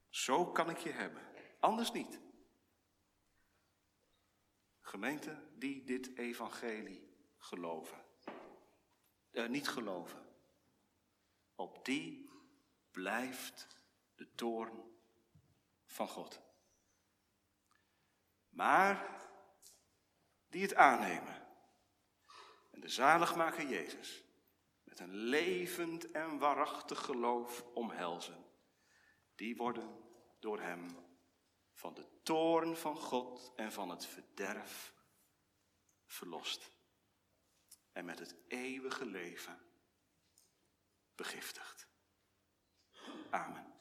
Zo 0.09 0.45
kan 0.45 0.69
ik 0.69 0.77
je 0.77 0.91
hebben, 0.91 1.21
anders 1.59 1.91
niet. 1.91 2.19
Gemeente 4.81 5.43
die 5.55 5.83
dit 5.83 6.17
evangelie 6.17 7.15
geloven, 7.38 8.05
uh, 9.31 9.47
niet 9.47 9.67
geloven, 9.67 10.26
op 11.57 11.85
die 11.85 12.29
blijft 12.91 13.67
de 14.15 14.35
toorn 14.35 14.99
van 15.85 16.07
God. 16.07 16.41
Maar 18.49 19.19
die 20.47 20.61
het 20.61 20.75
aannemen 20.75 21.47
en 22.71 22.79
de 22.79 22.89
zaligmaker 22.89 23.67
Jezus 23.67 24.23
met 24.83 24.99
een 24.99 25.15
levend 25.15 26.11
en 26.11 26.37
waarachtig 26.37 27.05
geloof 27.05 27.63
omhelzen, 27.73 28.45
die 29.35 29.55
worden 29.55 30.03
door 30.39 30.59
hem 30.59 30.87
van 31.73 31.93
de 31.93 32.21
toorn 32.23 32.75
van 32.75 32.97
God 32.97 33.53
en 33.55 33.71
van 33.71 33.89
het 33.89 34.05
verderf 34.05 34.93
verlost. 36.05 36.71
En 37.91 38.05
met 38.05 38.19
het 38.19 38.35
eeuwige 38.47 39.05
leven 39.05 39.66
begiftigd. 41.18 41.88
Amen. 43.32 43.76